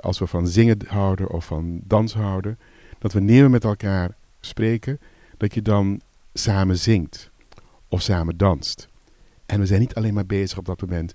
als 0.00 0.18
we 0.18 0.26
van 0.26 0.46
zingen 0.46 0.78
houden 0.86 1.30
of 1.30 1.46
van 1.46 1.80
dans 1.84 2.14
houden, 2.14 2.58
dat 2.98 3.12
wanneer 3.12 3.42
we 3.42 3.48
met 3.48 3.64
elkaar 3.64 4.16
spreken, 4.40 4.98
dat 5.36 5.54
je 5.54 5.62
dan 5.62 6.00
samen 6.32 6.78
zingt 6.78 7.30
of 7.88 8.02
samen 8.02 8.36
danst. 8.36 8.88
En 9.46 9.60
we 9.60 9.66
zijn 9.66 9.80
niet 9.80 9.94
alleen 9.94 10.14
maar 10.14 10.26
bezig 10.26 10.58
op 10.58 10.64
dat 10.64 10.80
moment 10.80 11.14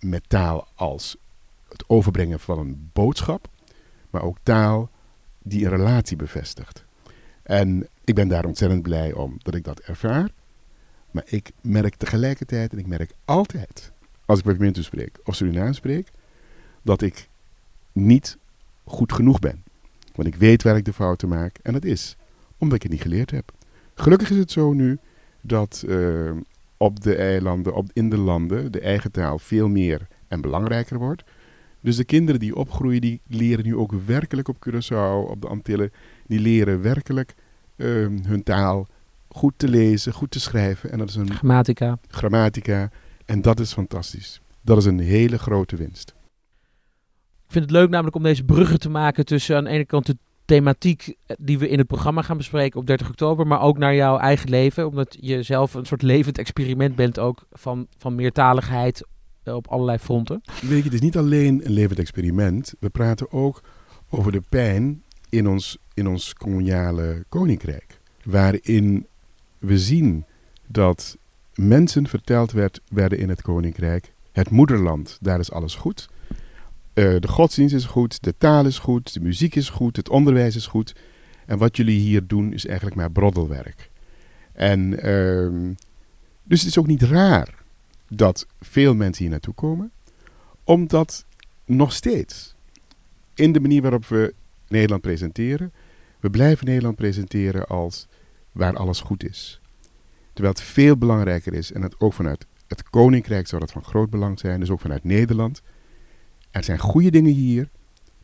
met 0.00 0.28
taal 0.28 0.68
als 0.74 1.16
het 1.68 1.84
overbrengen 1.86 2.40
van 2.40 2.58
een 2.58 2.90
boodschap, 2.92 3.48
maar 4.10 4.22
ook 4.22 4.36
taal 4.42 4.90
die 5.42 5.64
een 5.64 5.70
relatie 5.70 6.16
bevestigt. 6.16 6.84
En 7.42 7.88
ik 8.04 8.14
ben 8.14 8.28
daar 8.28 8.44
ontzettend 8.44 8.82
blij 8.82 9.12
om 9.12 9.36
dat 9.38 9.54
ik 9.54 9.64
dat 9.64 9.80
ervaar. 9.80 10.30
Maar 11.10 11.24
ik 11.26 11.50
merk 11.60 11.94
tegelijkertijd, 11.94 12.72
en 12.72 12.78
ik 12.78 12.86
merk 12.86 13.12
altijd, 13.24 13.92
als 14.24 14.38
ik 14.38 14.44
met 14.44 14.58
mensen 14.58 14.84
spreek 14.84 15.18
of 15.24 15.34
Surinaam 15.34 15.72
spreek, 15.72 16.10
dat 16.82 17.02
ik 17.02 17.28
niet 17.92 18.38
goed 18.84 19.12
genoeg 19.12 19.38
ben. 19.38 19.62
Want 20.14 20.28
ik 20.28 20.34
weet 20.34 20.62
waar 20.62 20.76
ik 20.76 20.84
de 20.84 20.92
fouten 20.92 21.28
maak 21.28 21.58
en 21.62 21.72
dat 21.72 21.84
is 21.84 22.16
omdat 22.58 22.76
ik 22.76 22.82
het 22.82 22.92
niet 22.92 23.02
geleerd 23.02 23.30
heb. 23.30 23.52
Gelukkig 23.94 24.30
is 24.30 24.36
het 24.36 24.50
zo 24.50 24.72
nu 24.72 24.98
dat 25.40 25.84
uh, 25.86 26.30
op 26.76 27.02
de 27.02 27.14
eilanden, 27.14 27.74
op, 27.74 27.90
in 27.92 28.10
de 28.10 28.18
landen, 28.18 28.72
de 28.72 28.80
eigen 28.80 29.10
taal 29.10 29.38
veel 29.38 29.68
meer 29.68 30.06
en 30.28 30.40
belangrijker 30.40 30.98
wordt. 30.98 31.24
Dus 31.80 31.96
de 31.96 32.04
kinderen 32.04 32.40
die 32.40 32.56
opgroeien, 32.56 33.00
die 33.00 33.20
leren 33.26 33.64
nu 33.64 33.76
ook 33.76 33.92
werkelijk 34.06 34.48
op 34.48 34.56
Curaçao, 34.68 35.30
op 35.30 35.40
de 35.40 35.48
Antillen, 35.48 35.92
die 36.26 36.40
leren 36.40 36.82
werkelijk 36.82 37.34
uh, 37.76 37.86
hun 38.22 38.42
taal 38.42 38.86
goed 39.28 39.52
te 39.56 39.68
lezen, 39.68 40.12
goed 40.12 40.30
te 40.30 40.40
schrijven. 40.40 40.90
En 40.90 40.98
dat 40.98 41.08
is 41.08 41.14
een 41.14 41.34
grammatica. 41.34 41.98
Grammatica. 42.08 42.90
En 43.24 43.42
dat 43.42 43.60
is 43.60 43.72
fantastisch. 43.72 44.40
Dat 44.60 44.76
is 44.76 44.84
een 44.84 44.98
hele 44.98 45.38
grote 45.38 45.76
winst. 45.76 46.14
Vind 47.52 47.64
het 47.64 47.74
leuk 47.74 47.90
namelijk 47.90 48.16
om 48.16 48.22
deze 48.22 48.44
bruggen 48.44 48.80
te 48.80 48.90
maken 48.90 49.24
tussen 49.24 49.56
aan 49.56 49.64
de 49.64 49.70
ene 49.70 49.84
kant 49.84 50.06
de 50.06 50.16
thematiek 50.44 51.14
die 51.38 51.58
we 51.58 51.68
in 51.68 51.78
het 51.78 51.86
programma 51.86 52.22
gaan 52.22 52.36
bespreken 52.36 52.80
op 52.80 52.86
30 52.86 53.08
oktober, 53.08 53.46
maar 53.46 53.60
ook 53.60 53.78
naar 53.78 53.94
jouw 53.94 54.18
eigen 54.18 54.50
leven, 54.50 54.86
omdat 54.86 55.16
je 55.20 55.42
zelf 55.42 55.74
een 55.74 55.86
soort 55.86 56.02
levend 56.02 56.38
experiment 56.38 56.96
bent 56.96 57.18
ook 57.18 57.46
van, 57.52 57.86
van 57.96 58.14
meertaligheid 58.14 59.06
eh, 59.42 59.54
op 59.54 59.66
allerlei 59.66 59.98
fronten. 59.98 60.42
Weet 60.60 60.78
je, 60.78 60.84
het 60.84 60.92
is 60.92 61.00
niet 61.00 61.16
alleen 61.16 61.66
een 61.66 61.72
levend 61.72 61.98
experiment. 61.98 62.74
We 62.78 62.90
praten 62.90 63.32
ook 63.32 63.62
over 64.10 64.32
de 64.32 64.42
pijn 64.48 65.02
in 65.28 65.48
ons, 65.48 65.78
in 65.94 66.08
ons 66.08 66.34
koloniale 66.34 67.24
koninkrijk. 67.28 68.00
Waarin 68.24 69.06
we 69.58 69.78
zien 69.78 70.24
dat 70.66 71.16
mensen 71.54 72.06
verteld 72.06 72.52
werd, 72.52 72.80
werden 72.88 73.18
in 73.18 73.28
het 73.28 73.42
koninkrijk. 73.42 74.12
Het 74.32 74.50
moederland, 74.50 75.18
daar 75.20 75.38
is 75.38 75.52
alles 75.52 75.74
goed. 75.74 76.08
Uh, 76.94 77.20
de 77.20 77.28
godsdienst 77.28 77.74
is 77.74 77.84
goed, 77.84 78.22
de 78.22 78.34
taal 78.38 78.66
is 78.66 78.78
goed, 78.78 79.12
de 79.12 79.20
muziek 79.20 79.54
is 79.54 79.68
goed, 79.68 79.96
het 79.96 80.08
onderwijs 80.08 80.56
is 80.56 80.66
goed. 80.66 80.94
En 81.46 81.58
wat 81.58 81.76
jullie 81.76 81.98
hier 81.98 82.26
doen 82.26 82.52
is 82.52 82.66
eigenlijk 82.66 82.96
maar 82.96 83.10
broddelwerk. 83.10 83.90
En 84.52 85.06
uh, 85.08 85.74
dus 86.42 86.60
het 86.60 86.68
is 86.68 86.78
ook 86.78 86.86
niet 86.86 87.02
raar 87.02 87.54
dat 88.08 88.46
veel 88.60 88.94
mensen 88.94 89.22
hier 89.22 89.32
naartoe 89.32 89.54
komen, 89.54 89.90
omdat 90.64 91.24
nog 91.64 91.92
steeds 91.92 92.54
in 93.34 93.52
de 93.52 93.60
manier 93.60 93.82
waarop 93.82 94.06
we 94.06 94.34
Nederland 94.68 95.02
presenteren, 95.02 95.72
we 96.20 96.30
blijven 96.30 96.66
Nederland 96.66 96.96
presenteren 96.96 97.66
als 97.66 98.06
waar 98.52 98.76
alles 98.76 99.00
goed 99.00 99.24
is. 99.24 99.60
Terwijl 100.32 100.54
het 100.54 100.64
veel 100.64 100.96
belangrijker 100.96 101.54
is, 101.54 101.72
en 101.72 101.82
het 101.82 102.00
ook 102.00 102.12
vanuit 102.12 102.46
het 102.66 102.90
Koninkrijk 102.90 103.46
zou 103.46 103.60
dat 103.60 103.72
van 103.72 103.84
groot 103.84 104.10
belang 104.10 104.38
zijn, 104.38 104.60
dus 104.60 104.70
ook 104.70 104.80
vanuit 104.80 105.04
Nederland. 105.04 105.62
Er 106.52 106.64
zijn 106.64 106.78
goede 106.78 107.10
dingen 107.10 107.32
hier, 107.32 107.68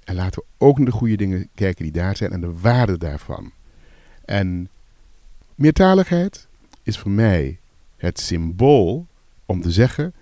en 0.04 0.14
laten 0.14 0.42
we 0.42 0.64
ook 0.64 0.76
naar 0.76 0.86
de 0.86 0.92
goede 0.92 1.16
dingen 1.16 1.48
kijken 1.54 1.82
die 1.82 1.92
daar 1.92 2.16
zijn 2.16 2.32
en 2.32 2.40
de 2.40 2.60
waarde 2.60 2.98
daarvan. 2.98 3.52
En 4.24 4.68
meertaligheid 5.54 6.48
is 6.82 6.98
voor 6.98 7.10
mij 7.10 7.60
het 7.96 8.20
symbool 8.20 9.06
om 9.46 9.60
te 9.60 9.70
zeggen: 9.70 10.14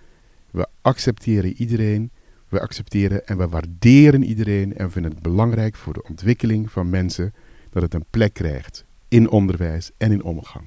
we 0.50 0.66
accepteren 0.82 1.52
iedereen, 1.52 2.10
we 2.48 2.60
accepteren 2.60 3.26
en 3.26 3.38
we 3.38 3.48
waarderen 3.48 4.22
iedereen 4.22 4.76
en 4.76 4.86
we 4.86 4.92
vinden 4.92 5.10
het 5.10 5.22
belangrijk 5.22 5.76
voor 5.76 5.92
de 5.92 6.02
ontwikkeling 6.08 6.70
van 6.70 6.90
mensen 6.90 7.34
dat 7.70 7.82
het 7.82 7.94
een 7.94 8.06
plek 8.10 8.34
krijgt 8.34 8.84
in 9.08 9.30
onderwijs 9.30 9.90
en 9.96 10.12
in 10.12 10.22
omgang. 10.22 10.64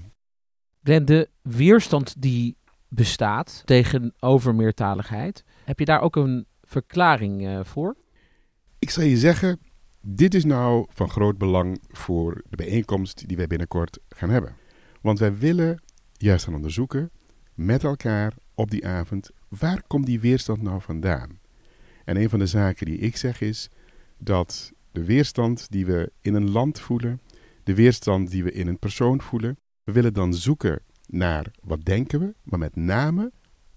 De 0.81 1.29
weerstand 1.41 2.21
die 2.21 2.57
bestaat 2.87 3.61
tegenover 3.65 4.55
meertaligheid, 4.55 5.43
heb 5.65 5.79
je 5.79 5.85
daar 5.85 6.01
ook 6.01 6.15
een 6.15 6.45
verklaring 6.69 7.41
uh, 7.41 7.63
voor? 7.63 7.95
Ik 8.79 8.89
zal 8.89 9.03
je 9.03 9.17
zeggen, 9.17 9.59
dit 10.01 10.33
is 10.33 10.45
nou 10.45 10.85
van 10.89 11.09
groot 11.09 11.37
belang 11.37 11.81
voor 11.87 12.41
de 12.49 12.55
bijeenkomst 12.55 13.27
die 13.27 13.37
wij 13.37 13.47
binnenkort 13.47 13.99
gaan 14.09 14.29
hebben. 14.29 14.55
Want 15.01 15.19
wij 15.19 15.37
willen 15.37 15.81
juist 16.13 16.43
gaan 16.43 16.55
onderzoeken 16.55 17.11
met 17.53 17.83
elkaar 17.83 18.33
op 18.53 18.71
die 18.71 18.87
avond, 18.87 19.29
waar 19.47 19.83
komt 19.87 20.05
die 20.05 20.19
weerstand 20.19 20.61
nou 20.61 20.81
vandaan? 20.81 21.39
En 22.05 22.17
een 22.17 22.29
van 22.29 22.39
de 22.39 22.45
zaken 22.45 22.85
die 22.85 22.97
ik 22.97 23.17
zeg 23.17 23.41
is 23.41 23.69
dat 24.17 24.71
de 24.91 25.05
weerstand 25.05 25.71
die 25.71 25.85
we 25.85 26.11
in 26.21 26.33
een 26.33 26.51
land 26.51 26.79
voelen, 26.79 27.21
de 27.63 27.75
weerstand 27.75 28.31
die 28.31 28.43
we 28.43 28.51
in 28.51 28.67
een 28.67 28.79
persoon 28.79 29.21
voelen, 29.21 29.57
we 29.83 29.91
willen 29.91 30.13
dan 30.13 30.33
zoeken 30.33 30.81
naar 31.05 31.51
wat 31.61 31.85
denken 31.85 32.19
we, 32.19 32.33
maar 32.43 32.59
met 32.59 32.75
name 32.75 33.31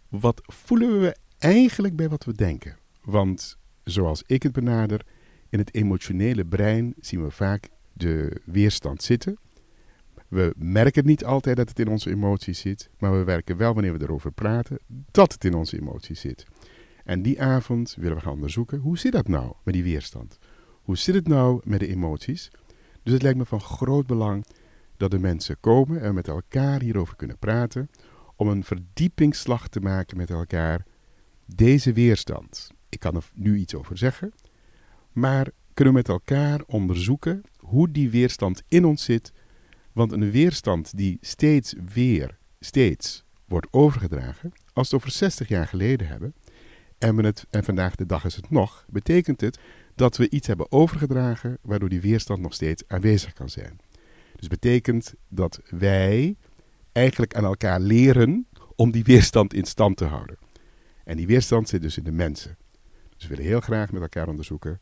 wat 0.08 0.40
voelen 0.42 1.00
we 1.00 1.16
eigenlijk 1.38 1.96
bij 1.96 2.08
wat 2.08 2.24
we 2.24 2.32
denken. 2.32 2.80
Want 3.02 3.58
zoals 3.84 4.22
ik 4.26 4.42
het 4.42 4.52
benader, 4.52 5.06
in 5.48 5.58
het 5.58 5.74
emotionele 5.74 6.44
brein 6.44 6.94
zien 7.00 7.22
we 7.22 7.30
vaak 7.30 7.68
de 7.92 8.40
weerstand 8.44 9.02
zitten. 9.02 9.38
We 10.28 10.54
merken 10.56 11.06
niet 11.06 11.24
altijd 11.24 11.56
dat 11.56 11.68
het 11.68 11.78
in 11.78 11.88
onze 11.88 12.10
emoties 12.10 12.60
zit, 12.60 12.90
maar 12.98 13.12
we 13.12 13.24
werken 13.24 13.56
wel 13.56 13.74
wanneer 13.74 13.98
we 13.98 14.02
erover 14.02 14.32
praten 14.32 14.78
dat 15.10 15.32
het 15.32 15.44
in 15.44 15.54
onze 15.54 15.80
emoties 15.80 16.20
zit. 16.20 16.46
En 17.04 17.22
die 17.22 17.42
avond 17.42 17.94
willen 17.98 18.16
we 18.16 18.22
gaan 18.22 18.32
onderzoeken, 18.32 18.78
hoe 18.78 18.98
zit 18.98 19.12
dat 19.12 19.28
nou 19.28 19.54
met 19.62 19.74
die 19.74 19.82
weerstand? 19.82 20.38
Hoe 20.82 20.96
zit 20.96 21.14
het 21.14 21.28
nou 21.28 21.60
met 21.64 21.80
de 21.80 21.88
emoties? 21.88 22.50
Dus 23.02 23.12
het 23.12 23.22
lijkt 23.22 23.38
me 23.38 23.44
van 23.44 23.60
groot 23.60 24.06
belang 24.06 24.44
dat 24.96 25.10
de 25.10 25.18
mensen 25.18 25.56
komen 25.60 26.00
en 26.00 26.14
met 26.14 26.28
elkaar 26.28 26.80
hierover 26.80 27.16
kunnen 27.16 27.38
praten, 27.38 27.90
om 28.36 28.48
een 28.48 28.64
verdiepingsslag 28.64 29.68
te 29.68 29.80
maken 29.80 30.16
met 30.16 30.30
elkaar. 30.30 30.86
Deze 31.46 31.92
weerstand, 31.92 32.70
ik 32.92 33.00
kan 33.00 33.16
er 33.16 33.30
nu 33.34 33.56
iets 33.56 33.74
over 33.74 33.98
zeggen, 33.98 34.32
maar 35.12 35.48
kunnen 35.74 35.94
we 35.94 36.00
met 36.00 36.08
elkaar 36.08 36.62
onderzoeken 36.66 37.42
hoe 37.58 37.90
die 37.90 38.10
weerstand 38.10 38.62
in 38.68 38.84
ons 38.84 39.04
zit 39.04 39.32
want 39.92 40.12
een 40.12 40.30
weerstand 40.30 40.96
die 40.96 41.18
steeds 41.20 41.74
weer, 41.94 42.38
steeds 42.60 43.24
wordt 43.44 43.66
overgedragen, 43.70 44.52
als 44.72 44.90
we 44.90 44.96
het 44.96 45.04
over 45.04 45.10
60 45.10 45.48
jaar 45.48 45.66
geleden 45.66 46.06
hebben, 46.06 46.34
en, 46.98 47.24
het, 47.24 47.46
en 47.50 47.64
vandaag 47.64 47.94
de 47.94 48.06
dag 48.06 48.24
is 48.24 48.36
het 48.36 48.50
nog, 48.50 48.84
betekent 48.88 49.40
het 49.40 49.58
dat 49.94 50.16
we 50.16 50.30
iets 50.30 50.46
hebben 50.46 50.72
overgedragen 50.72 51.58
waardoor 51.62 51.88
die 51.88 52.00
weerstand 52.00 52.40
nog 52.40 52.54
steeds 52.54 52.82
aanwezig 52.86 53.32
kan 53.32 53.48
zijn. 53.48 53.80
Dus 54.36 54.48
betekent 54.48 55.14
dat 55.28 55.60
wij 55.68 56.36
eigenlijk 56.92 57.34
aan 57.34 57.44
elkaar 57.44 57.80
leren 57.80 58.46
om 58.76 58.90
die 58.90 59.04
weerstand 59.04 59.54
in 59.54 59.64
stand 59.64 59.96
te 59.96 60.04
houden. 60.04 60.38
En 61.04 61.16
die 61.16 61.26
weerstand 61.26 61.68
zit 61.68 61.82
dus 61.82 61.96
in 61.96 62.04
de 62.04 62.12
mensen. 62.12 62.56
Dus 63.22 63.30
we 63.30 63.36
willen 63.36 63.52
heel 63.52 63.60
graag 63.60 63.92
met 63.92 64.02
elkaar 64.02 64.28
onderzoeken, 64.28 64.80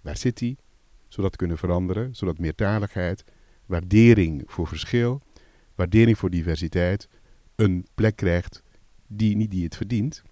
waar 0.00 0.16
zit 0.16 0.38
die, 0.38 0.58
zodat 1.08 1.30
we 1.30 1.36
kunnen 1.36 1.58
veranderen, 1.58 2.14
zodat 2.14 2.38
meertaligheid 2.38 3.24
waardering 3.66 4.42
voor 4.46 4.66
verschil, 4.66 5.22
waardering 5.74 6.18
voor 6.18 6.30
diversiteit, 6.30 7.08
een 7.56 7.86
plek 7.94 8.16
krijgt 8.16 8.62
die 9.06 9.36
niet 9.36 9.50
die 9.50 9.64
het 9.64 9.76
verdient, 9.76 10.22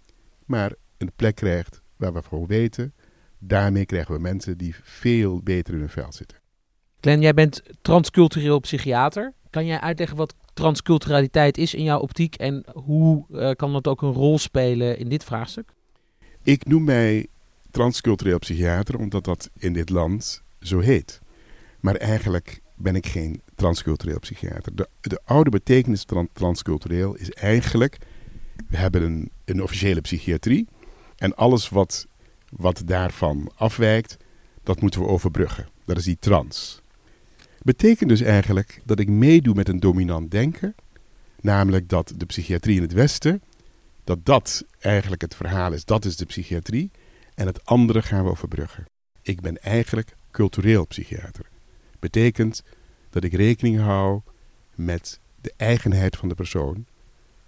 maar 0.45 0.73
een 0.97 1.13
plek 1.17 1.35
krijgt 1.35 1.83
waar 1.97 2.13
we 2.13 2.23
gewoon 2.23 2.47
weten, 2.47 2.95
daarmee 3.39 3.87
krijgen 3.87 4.15
we 4.15 4.21
mensen 4.21 4.59
die 4.59 4.75
veel 4.83 5.43
beter 5.43 5.75
in 5.75 5.81
hun 5.81 5.89
vel 5.89 6.13
zitten. 6.13 6.39
Glenn, 7.01 7.21
jij 7.21 7.35
bent 7.35 7.63
transcultureel 7.83 8.61
psychiater. 8.61 9.33
Kan 9.51 9.67
jij 9.67 9.81
uitleggen 9.81 10.17
wat 10.17 10.35
transculturaliteit 10.55 11.59
is 11.59 11.75
in 11.75 11.83
jouw 11.83 12.01
optiek 12.01 12.35
en 12.35 12.65
hoe 12.73 13.27
uh, 13.31 13.51
kan 13.51 13.73
dat 13.73 13.87
ook 13.87 14.03
een 14.03 14.13
rol 14.13 14.39
spelen 14.39 14.99
in 14.99 15.09
dit 15.09 15.25
vraagstuk? 15.25 15.75
Ik 16.43 16.65
noem 16.65 16.85
mij 16.85 17.27
transcultureel 17.77 18.39
psychiater 18.39 18.99
omdat 18.99 19.25
dat 19.25 19.51
in 19.59 19.73
dit 19.73 19.91
land 19.91 20.43
zo 20.61 20.79
heet. 20.79 21.21
Maar 21.81 21.95
eigenlijk 21.95 22.61
ben 22.75 22.97
ik 22.97 23.07
geen 23.07 23.43
transcultureel 23.55 24.19
psychiater. 24.19 24.75
De, 24.75 24.89
de 25.01 25.21
oude 25.25 25.51
betekenis 25.51 26.05
van 26.07 26.29
transcultureel 26.33 27.15
is 27.15 27.31
eigenlijk... 27.31 27.99
we 28.69 28.77
hebben 28.77 29.03
een, 29.03 29.31
een 29.45 29.63
officiële 29.63 30.01
psychiatrie... 30.01 30.69
en 31.17 31.35
alles 31.35 31.69
wat, 31.69 32.07
wat 32.51 32.83
daarvan 32.85 33.51
afwijkt, 33.55 34.17
dat 34.63 34.81
moeten 34.81 35.01
we 35.01 35.07
overbruggen. 35.07 35.69
Dat 35.85 35.97
is 35.97 36.05
die 36.05 36.19
trans. 36.21 36.81
Betekent 37.63 38.09
dus 38.09 38.21
eigenlijk 38.21 38.81
dat 38.85 38.99
ik 38.99 39.09
meedoe 39.09 39.55
met 39.55 39.69
een 39.69 39.81
dominant 39.81 40.31
denken... 40.31 40.75
namelijk 41.41 41.89
dat 41.89 42.13
de 42.17 42.27
psychiatrie 42.27 42.77
in 42.77 42.83
het 42.83 42.93
Westen... 42.93 43.43
dat 44.05 44.19
dat 44.25 44.65
eigenlijk 44.79 45.23
het 45.23 45.35
verhaal 45.35 45.73
is, 45.73 45.85
dat 45.85 46.05
is 46.05 46.17
de 46.17 46.27
psychiatrie... 46.27 46.91
en 47.37 47.47
het 47.47 47.65
andere 47.65 48.03
gaan 48.03 48.25
we 48.25 48.31
overbruggen. 48.31 48.85
Ik 49.23 49.41
ben 49.41 49.63
eigenlijk 49.63 50.17
cultureel 50.31 50.87
psychiater 50.87 51.47
betekent 51.99 52.63
dat 53.11 53.25
ik 53.25 53.33
rekening 53.33 53.81
hou 53.81 54.21
met 54.75 55.21
de 55.41 55.53
eigenheid 55.57 56.17
van 56.17 56.29
de 56.29 56.35
persoon, 56.35 56.87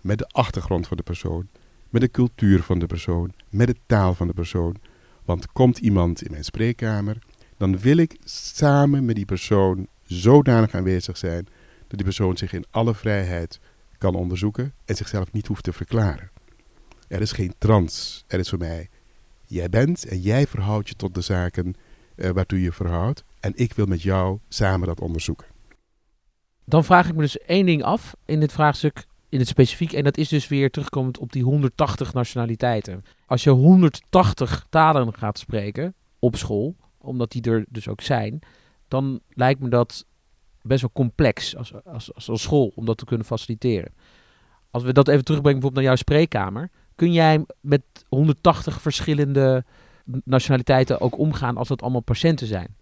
met 0.01 0.19
de 0.19 0.29
achtergrond 0.29 0.87
van 0.87 0.97
de 0.97 1.03
persoon, 1.03 1.49
met 1.89 2.01
de 2.01 2.11
cultuur 2.11 2.63
van 2.63 2.79
de 2.79 2.87
persoon, 2.87 3.33
met 3.49 3.67
de 3.67 3.77
taal 3.87 4.15
van 4.15 4.27
de 4.27 4.33
persoon. 4.33 4.77
Want 5.25 5.53
komt 5.53 5.79
iemand 5.79 6.23
in 6.23 6.31
mijn 6.31 6.45
spreekkamer, 6.45 7.19
dan 7.57 7.79
wil 7.79 7.97
ik 7.97 8.17
samen 8.25 9.05
met 9.05 9.17
die 9.17 9.25
persoon 9.25 9.87
zodanig 10.03 10.75
aanwezig 10.75 11.17
zijn 11.17 11.47
dat 11.79 11.99
die 11.99 12.05
persoon 12.05 12.37
zich 12.37 12.53
in 12.53 12.65
alle 12.71 12.95
vrijheid 12.95 13.61
kan 13.99 14.15
onderzoeken 14.15 14.73
en 14.85 14.97
zichzelf 14.97 15.33
niet 15.33 15.47
hoeft 15.47 15.65
te 15.65 15.73
verklaren. 15.73 16.31
Er 17.09 17.21
is 17.21 17.33
geen 17.33 17.55
trans. 17.59 18.25
Er 18.27 18.39
is 18.39 18.49
voor 18.49 18.59
mij, 18.59 18.89
jij 19.49 19.69
bent 19.69 20.07
en 20.07 20.21
jij 20.21 20.47
verhoudt 20.47 20.89
je 20.89 20.95
tot 20.95 21.15
de 21.15 21.21
zaken 21.21 21.75
uh, 22.17 22.31
waartoe 22.31 22.63
je 22.63 22.73
verhoudt. 22.73 23.25
En 23.41 23.53
ik 23.55 23.73
wil 23.73 23.87
met 23.87 24.03
jou 24.03 24.39
samen 24.49 24.87
dat 24.87 25.01
onderzoeken. 25.01 25.47
Dan 26.65 26.85
vraag 26.85 27.09
ik 27.09 27.15
me 27.15 27.21
dus 27.21 27.39
één 27.39 27.67
ding 27.67 27.83
af 27.83 28.17
in 28.25 28.41
dit 28.41 28.53
vraagstuk, 28.53 29.07
in 29.29 29.39
het 29.39 29.49
specifiek. 29.49 29.93
En 29.93 30.05
dat 30.05 30.17
is 30.17 30.29
dus 30.29 30.49
weer 30.49 30.71
terugkomend 30.71 31.19
op 31.19 31.33
die 31.33 31.43
180 31.43 32.13
nationaliteiten. 32.13 33.03
Als 33.27 33.45
je 33.45 33.51
180 33.51 34.67
talen 34.71 35.15
gaat 35.15 35.39
spreken 35.39 35.95
op 36.19 36.37
school, 36.37 36.77
omdat 36.99 37.31
die 37.31 37.43
er 37.43 37.65
dus 37.69 37.89
ook 37.89 38.01
zijn, 38.01 38.39
dan 38.89 39.21
lijkt 39.29 39.61
me 39.61 39.69
dat 39.69 40.07
best 40.63 40.81
wel 40.81 40.91
complex 40.93 41.57
als, 41.57 41.85
als, 41.85 42.15
als, 42.15 42.29
als 42.31 42.43
school 42.43 42.73
om 42.75 42.85
dat 42.85 42.99
te 42.99 43.05
kunnen 43.05 43.27
faciliteren. 43.27 43.93
Als 44.71 44.83
we 44.83 44.93
dat 44.93 45.09
even 45.09 45.25
terugbrengen 45.25 45.61
bijvoorbeeld 45.61 45.75
naar 45.75 45.95
jouw 45.95 46.05
spreekkamer, 46.05 46.71
kun 46.99 47.13
jij 47.13 47.45
met 47.61 47.83
180 48.09 48.81
verschillende 48.81 49.65
nationaliteiten 50.25 51.01
ook 51.01 51.19
omgaan 51.19 51.57
als 51.57 51.69
dat 51.69 51.83
allemaal 51.83 52.01
patiënten 52.01 52.47
zijn? 52.47 52.77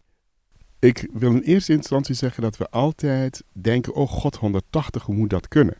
Ik 0.78 1.08
wil 1.12 1.30
in 1.30 1.40
eerste 1.40 1.72
instantie 1.72 2.14
zeggen 2.14 2.42
dat 2.42 2.56
we 2.56 2.70
altijd 2.70 3.44
denken: 3.52 3.94
oh 3.94 4.08
god, 4.08 4.36
180, 4.36 5.02
hoe 5.02 5.14
moet 5.14 5.30
dat 5.30 5.48
kunnen? 5.48 5.76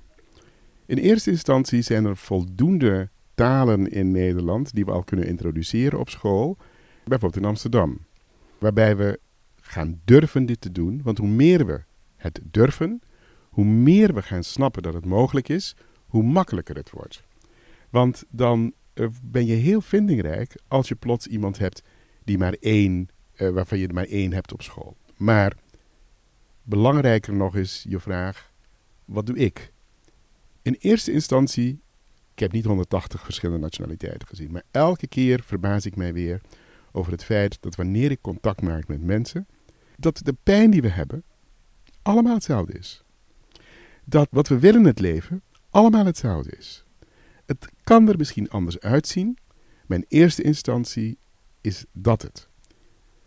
In 0.87 0.99
eerste 0.99 1.31
instantie 1.31 1.83
zijn 1.83 2.05
er 2.05 2.17
voldoende 2.17 3.09
talen 3.35 3.91
in 3.91 4.11
Nederland 4.11 4.75
die 4.75 4.85
we 4.85 4.93
al 4.93 5.05
kunnen 5.05 5.27
introduceren 5.27 5.99
op 5.99 6.09
school, 6.09 6.57
bijvoorbeeld 7.05 7.43
in 7.43 7.49
Amsterdam. 7.49 7.99
Waarbij 8.59 8.97
we 8.97 9.21
gaan 9.61 10.01
durven 10.05 10.47
dit 10.47 10.61
te 10.61 10.73
doen, 10.73 11.01
want 11.03 11.19
hoe 11.19 11.29
meer 11.29 11.67
we 11.67 11.83
het 12.17 12.41
durven, 12.43 13.01
hoe 13.49 13.65
meer 13.65 14.15
we 14.15 14.23
gaan 14.23 14.45
snappen 14.45 14.83
dat 14.83 14.95
het 14.95 15.05
mogelijk 15.05 15.49
is, 15.49 15.77
hoe 16.07 16.23
makkelijker 16.23 16.77
het 16.77 16.91
wordt. 16.91 17.26
Want 17.97 18.25
dan 18.31 18.73
eh, 18.95 19.07
ben 19.23 19.47
je 19.47 19.55
heel 19.55 19.81
vindingrijk 19.81 20.55
als 20.69 20.89
je 20.89 20.95
plots 20.95 21.27
iemand 21.27 21.59
hebt 21.59 21.83
die 22.25 22.39
maar 22.39 22.53
één, 22.61 23.09
uh, 23.37 23.49
waarvan 23.49 23.79
je 23.79 23.87
er 23.87 23.95
maar 23.95 24.07
één 24.07 24.33
hebt 24.33 24.53
op 24.53 24.63
school. 24.63 24.97
Maar 25.17 25.57
belangrijker 26.63 27.35
nog 27.35 27.57
is 27.57 27.85
je 27.89 28.01
vraag: 28.01 28.53
wat 29.05 29.27
doe 29.27 29.37
ik? 29.37 29.73
In 30.63 30.77
eerste 30.79 31.13
instantie, 31.13 31.81
ik 32.33 32.39
heb 32.39 32.53
niet 32.53 32.65
180 32.65 33.25
verschillende 33.25 33.61
nationaliteiten 33.61 34.29
gezien, 34.29 34.51
maar 34.53 34.65
elke 34.71 35.07
keer 35.07 35.43
verbaas 35.43 35.87
ik 35.87 35.97
mij 35.97 36.13
weer 36.13 36.41
over 36.93 37.13
het 37.13 37.25
feit 37.25 37.59
dat 37.61 37.75
wanneer 37.75 38.11
ik 38.11 38.21
contact 38.21 38.61
maak 38.61 38.89
met 38.89 39.03
mensen, 39.03 39.47
dat 39.97 40.21
de 40.23 40.37
pijn 40.43 40.71
die 40.71 40.83
we 40.83 40.91
hebben 40.91 41.23
allemaal 42.03 42.35
hetzelfde 42.35 42.73
is. 42.73 43.05
Dat 44.05 44.29
wat 44.31 44.49
we 44.49 44.59
willen 44.59 44.81
in 44.81 44.87
het 44.87 45.01
leven 45.01 45.43
allemaal 45.71 46.05
hetzelfde 46.07 46.57
is. 46.59 46.86
Kan 47.87 48.09
er 48.09 48.17
misschien 48.17 48.51
anders 48.51 48.81
uitzien, 48.81 49.39
in 49.89 50.05
eerste 50.09 50.43
instantie 50.43 51.19
is 51.61 51.85
dat 51.93 52.23
het. 52.23 52.49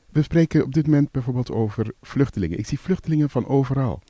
We 0.09 0.21
spreken 0.21 0.63
op 0.63 0.73
dit 0.73 0.85
moment 0.85 1.11
bijvoorbeeld 1.11 1.51
over 1.51 1.93
vluchtelingen. 2.01 2.57
Ik 2.57 2.67
zie 2.67 2.79
vluchtelingen 2.79 3.29
van 3.29 3.47
overal. 3.47 4.01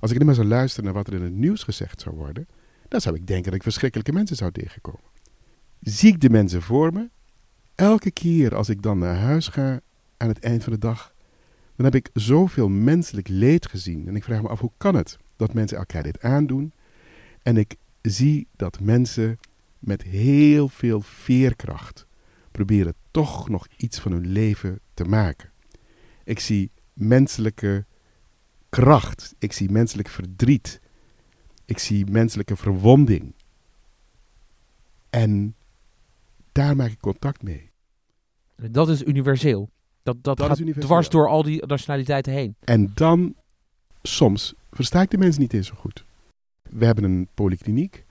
Als 0.00 0.10
ik 0.10 0.16
alleen 0.16 0.26
maar 0.26 0.34
zou 0.34 0.46
luisteren 0.46 0.84
naar 0.84 0.94
wat 0.94 1.06
er 1.06 1.12
in 1.12 1.22
het 1.22 1.32
nieuws 1.32 1.62
gezegd 1.62 2.00
zou 2.00 2.16
worden, 2.16 2.48
dan 2.88 3.00
zou 3.00 3.14
ik 3.14 3.26
denken 3.26 3.44
dat 3.44 3.54
ik 3.54 3.62
verschrikkelijke 3.62 4.12
mensen 4.12 4.36
zou 4.36 4.52
tegenkomen. 4.52 5.00
Zie 5.80 6.12
ik 6.12 6.20
de 6.20 6.30
mensen 6.30 6.62
voor 6.62 6.92
me? 6.92 7.08
Elke 7.74 8.10
keer 8.10 8.54
als 8.54 8.68
ik 8.68 8.82
dan 8.82 8.98
naar 8.98 9.16
huis 9.16 9.48
ga 9.48 9.80
aan 10.16 10.28
het 10.28 10.38
eind 10.38 10.64
van 10.64 10.72
de 10.72 10.78
dag, 10.78 11.14
dan 11.76 11.84
heb 11.84 11.94
ik 11.94 12.10
zoveel 12.12 12.68
menselijk 12.68 13.28
leed 13.28 13.66
gezien. 13.66 14.08
En 14.08 14.16
ik 14.16 14.24
vraag 14.24 14.42
me 14.42 14.48
af 14.48 14.60
hoe 14.60 14.72
kan 14.76 14.94
het 14.94 15.18
dat 15.36 15.54
mensen 15.54 15.78
elkaar 15.78 16.02
dit 16.02 16.20
aandoen? 16.20 16.72
En 17.42 17.56
ik 17.56 17.76
zie 18.02 18.46
dat 18.56 18.80
mensen 18.80 19.38
met 19.78 20.02
heel 20.02 20.68
veel 20.68 21.00
veerkracht 21.00 22.06
proberen 22.50 22.94
toch 23.10 23.48
nog 23.48 23.66
iets 23.76 23.98
van 23.98 24.12
hun 24.12 24.26
leven 24.26 24.80
te 24.94 25.04
maken. 25.04 25.50
Ik 26.24 26.40
zie 26.40 26.70
menselijke 26.92 27.86
kracht. 28.68 29.34
Ik 29.38 29.52
zie 29.52 29.70
menselijk 29.70 30.08
verdriet. 30.08 30.80
Ik 31.64 31.78
zie 31.78 32.06
menselijke 32.06 32.56
verwonding. 32.56 33.34
En 35.10 35.54
daar 36.52 36.76
maak 36.76 36.90
ik 36.90 37.00
contact 37.00 37.42
mee. 37.42 37.70
Dat 38.56 38.88
is 38.88 39.02
universeel. 39.04 39.70
Dat, 40.02 40.24
dat, 40.24 40.42
gaat 40.42 40.80
dwars 40.80 41.08
door 41.08 41.28
al 41.28 41.42
die 41.42 41.66
nationaliteiten 41.66 42.32
heen. 42.32 42.56
En 42.60 42.90
dan, 42.94 43.34
soms, 44.02 44.54
versta 44.70 45.02
ik 45.02 45.10
de 45.10 45.18
mensen 45.18 45.40
niet 45.40 45.52
eens 45.52 45.66
zo 45.66 45.74
goed. 45.74 46.04
We 46.62 46.84
hebben 46.84 47.04
een 47.04 47.28
polykliniek 47.34 48.04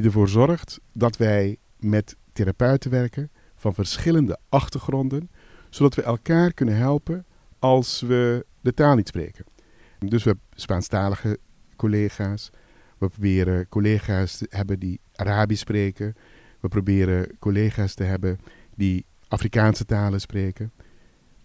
die 0.00 0.08
ervoor 0.08 0.28
zorgt 0.28 0.80
dat 0.92 1.16
wij 1.16 1.56
met 1.78 2.16
therapeuten 2.32 2.90
werken 2.90 3.30
van 3.54 3.74
verschillende 3.74 4.38
achtergronden, 4.48 5.30
zodat 5.68 5.94
we 5.94 6.02
elkaar 6.02 6.52
kunnen 6.52 6.76
helpen 6.76 7.26
als 7.58 8.00
we 8.00 8.46
de 8.60 8.74
taal 8.74 8.94
niet 8.94 9.08
spreken. 9.08 9.44
Dus 9.98 10.22
we 10.22 10.28
hebben 10.28 10.46
Spaanstalige 10.54 11.38
collega's. 11.76 12.50
We 12.98 13.08
proberen 13.08 13.68
collega's 13.68 14.36
te 14.36 14.46
hebben 14.50 14.78
die 14.78 15.00
Arabisch 15.14 15.60
spreken. 15.60 16.14
We 16.60 16.68
proberen 16.68 17.38
collega's 17.38 17.94
te 17.94 18.04
hebben 18.04 18.38
die 18.74 19.04
Afrikaanse 19.28 19.84
talen 19.84 20.20
spreken. 20.20 20.72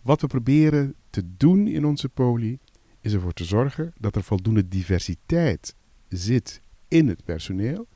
Wat 0.01 0.21
we 0.21 0.27
proberen 0.27 0.95
te 1.09 1.23
doen 1.37 1.67
in 1.67 1.85
onze 1.85 2.09
poli 2.09 2.59
is 3.01 3.13
ervoor 3.13 3.33
te 3.33 3.43
zorgen 3.43 3.93
dat 3.99 4.15
er 4.15 4.23
voldoende 4.23 4.67
diversiteit 4.67 5.75
zit 6.07 6.61
in 6.87 7.07
het 7.07 7.23
personeel, 7.23 7.87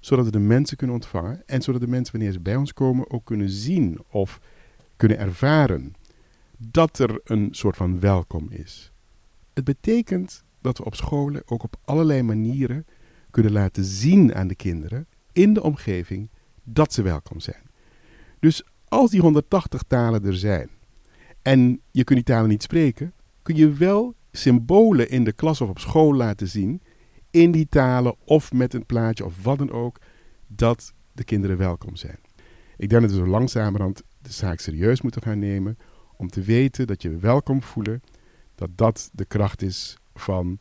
zodat 0.00 0.24
we 0.24 0.30
de 0.30 0.38
mensen 0.38 0.76
kunnen 0.76 0.96
ontvangen 0.96 1.42
en 1.46 1.62
zodat 1.62 1.80
de 1.80 1.86
mensen 1.86 2.12
wanneer 2.12 2.32
ze 2.32 2.40
bij 2.40 2.56
ons 2.56 2.72
komen 2.72 3.10
ook 3.10 3.24
kunnen 3.24 3.50
zien 3.50 3.98
of 4.10 4.40
kunnen 4.96 5.18
ervaren 5.18 5.94
dat 6.56 6.98
er 6.98 7.20
een 7.24 7.48
soort 7.50 7.76
van 7.76 8.00
welkom 8.00 8.50
is. 8.50 8.92
Het 9.52 9.64
betekent 9.64 10.44
dat 10.60 10.78
we 10.78 10.84
op 10.84 10.94
scholen 10.94 11.42
ook 11.46 11.62
op 11.62 11.76
allerlei 11.84 12.22
manieren 12.22 12.86
kunnen 13.30 13.52
laten 13.52 13.84
zien 13.84 14.34
aan 14.34 14.48
de 14.48 14.54
kinderen 14.54 15.06
in 15.32 15.52
de 15.54 15.62
omgeving 15.62 16.28
dat 16.62 16.92
ze 16.92 17.02
welkom 17.02 17.40
zijn. 17.40 17.62
Dus 18.38 18.62
als 18.88 19.10
die 19.10 19.20
180 19.20 19.82
talen 19.82 20.24
er 20.24 20.36
zijn 20.36 20.70
en 21.42 21.80
je 21.90 22.04
kunt 22.04 22.26
die 22.26 22.34
talen 22.34 22.48
niet 22.48 22.62
spreken, 22.62 23.12
kun 23.42 23.56
je 23.56 23.72
wel 23.72 24.14
symbolen 24.32 25.10
in 25.10 25.24
de 25.24 25.32
klas 25.32 25.60
of 25.60 25.68
op 25.68 25.78
school 25.78 26.14
laten 26.14 26.48
zien 26.48 26.82
in 27.30 27.50
die 27.50 27.68
talen 27.68 28.14
of 28.24 28.52
met 28.52 28.74
een 28.74 28.86
plaatje 28.86 29.24
of 29.24 29.42
wat 29.42 29.58
dan 29.58 29.70
ook, 29.70 29.98
dat 30.46 30.92
de 31.12 31.24
kinderen 31.24 31.56
welkom 31.56 31.96
zijn. 31.96 32.18
Ik 32.76 32.88
denk 32.88 33.02
dat 33.02 33.10
we 33.10 33.26
langzamerhand 33.26 34.02
de 34.22 34.32
zaak 34.32 34.60
serieus 34.60 35.00
moeten 35.00 35.22
gaan 35.22 35.38
nemen 35.38 35.78
om 36.16 36.28
te 36.28 36.42
weten 36.42 36.86
dat 36.86 37.02
je 37.02 37.16
welkom 37.16 37.62
voelen, 37.62 38.02
dat 38.54 38.70
dat 38.74 39.10
de 39.12 39.24
kracht 39.24 39.62
is 39.62 39.98
van 40.14 40.58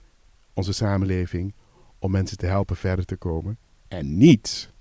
onze 0.54 0.74
samenleving 0.74 1.54
om 2.00 2.12
mensen 2.12 2.38
te 2.38 2.46
helpen 2.46 2.76
verder 2.76 3.06
te 3.06 3.16
komen. 3.16 3.58
En 3.88 4.18
niet, 4.18 4.72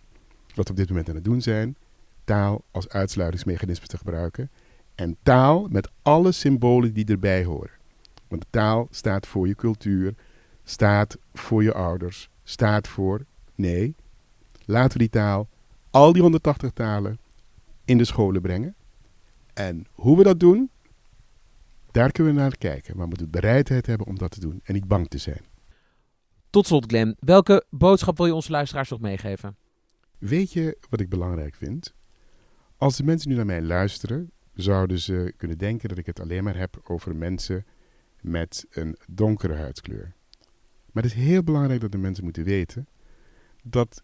wat 0.55 0.65
we 0.65 0.71
op 0.71 0.77
dit 0.77 0.89
moment 0.89 1.09
aan 1.09 1.15
het 1.15 1.25
doen 1.25 1.43
zijn, 1.43 1.77
taal 2.25 2.65
als 2.71 2.89
uitsluitingsmechanisme 2.89 3.87
te 3.87 3.97
gebruiken. 3.97 4.51
En 4.95 5.17
taal 5.23 5.67
met 5.71 5.91
alle 6.03 6.33
symbolen 6.33 6.93
die 6.93 7.07
erbij 7.07 7.45
horen. 7.45 7.71
Want 8.29 8.47
taal 8.51 8.87
staat 8.91 9.27
voor 9.27 9.47
je 9.47 9.55
cultuur, 9.55 10.15
staat 10.69 11.17
voor 11.33 11.63
je 11.63 11.73
ouders, 11.73 12.31
staat 12.43 12.89
voor. 12.89 13.25
Nee, 13.55 13.95
laten 14.65 14.93
we 14.93 14.99
die 14.99 15.09
taal, 15.09 15.49
al 15.91 16.13
die 16.13 16.23
180 16.23 16.71
talen, 16.71 17.19
in 17.85 17.99
de 17.99 18.05
scholen 18.05 18.43
brengen. 18.43 18.75
En 19.55 19.87
hoe 19.93 20.17
we 20.17 20.23
dat 20.23 20.41
doen, 20.41 20.71
daar 21.91 22.13
kunnen 22.13 22.35
we 22.35 22.41
naar 22.41 22.57
kijken. 22.57 22.93
Maar 22.93 23.03
we 23.03 23.09
moeten 23.09 23.31
bereidheid 23.31 23.87
hebben 23.87 24.07
om 24.07 24.19
dat 24.19 24.31
te 24.31 24.41
doen 24.41 24.61
en 24.65 24.75
niet 24.75 24.89
bang 24.89 25.09
te 25.09 25.19
zijn. 25.19 25.45
Tot 26.51 26.67
slot, 26.67 26.85
Glenn, 26.87 27.17
welke 27.21 27.65
boodschap 27.71 28.17
wil 28.17 28.27
je 28.27 28.35
onze 28.35 28.51
luisteraars 28.51 28.91
nog 28.91 29.01
meegeven? 29.01 29.57
Weet 30.19 30.53
je 30.53 30.79
wat 30.91 31.01
ik 31.01 31.09
belangrijk 31.09 31.55
vind? 31.55 31.95
Als 32.77 32.97
de 32.97 33.05
mensen 33.05 33.29
nu 33.31 33.37
naar 33.37 33.47
mij 33.47 33.63
luisteren, 33.63 34.31
zouden 34.55 34.99
ze 34.99 35.33
kunnen 35.37 35.59
denken 35.59 35.89
dat 35.89 35.99
ik 35.99 36.07
het 36.07 36.21
alleen 36.21 36.45
maar 36.45 36.57
heb 36.57 36.81
over 36.83 37.17
mensen 37.17 37.67
met 38.21 38.67
een 38.71 38.97
donkere 39.07 39.55
huidskleur. 39.55 40.17
Maar 40.99 41.07
het 41.07 41.17
is 41.17 41.25
heel 41.25 41.43
belangrijk 41.43 41.81
dat 41.81 41.93
de 41.93 41.99
mensen 41.99 42.25
moeten 42.25 42.45
weten 42.45 42.89
dat 43.63 44.03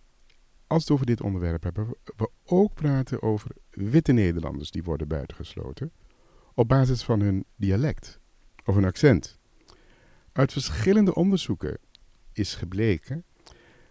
als 0.67 0.85
we 0.85 0.85
het 0.85 0.91
over 0.91 1.07
dit 1.07 1.21
onderwerp 1.21 1.63
hebben, 1.63 1.95
we 2.17 2.31
ook 2.45 2.75
praten 2.75 3.23
over 3.23 3.51
witte 3.71 4.13
Nederlanders 4.13 4.71
die 4.71 4.83
worden 4.83 5.09
buitengesloten 5.09 5.93
op 6.55 6.69
basis 6.69 7.03
van 7.03 7.21
hun 7.21 7.45
dialect 7.57 8.21
of 8.65 8.75
hun 8.75 8.85
accent. 8.85 9.39
Uit 10.33 10.53
verschillende 10.53 11.15
onderzoeken 11.15 11.79
is 12.33 12.55
gebleken 12.55 13.25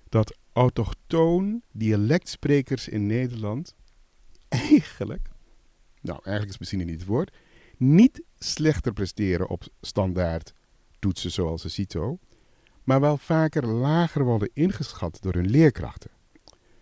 dat 0.10 0.38
autochtoon 0.54 1.62
dialectsprekers 1.72 2.88
in 2.88 3.06
Nederland 3.06 3.76
eigenlijk, 4.48 5.30
nou 6.02 6.20
eigenlijk 6.24 6.50
is 6.50 6.58
misschien 6.58 6.86
niet 6.86 7.00
het 7.00 7.06
woord, 7.06 7.36
niet 7.78 8.24
slechter 8.38 8.94
presteren 8.94 9.50
op 9.50 9.64
standaard 9.82 10.54
toetsen 11.00 11.32
zoals 11.32 11.62
de 11.62 11.70
CITO, 11.70 12.20
maar 12.84 13.00
wel 13.00 13.18
vaker 13.18 13.68
lager 13.68 14.24
worden 14.24 14.50
ingeschat 14.54 15.18
door 15.22 15.34
hun 15.34 15.50
leerkrachten. 15.50 16.12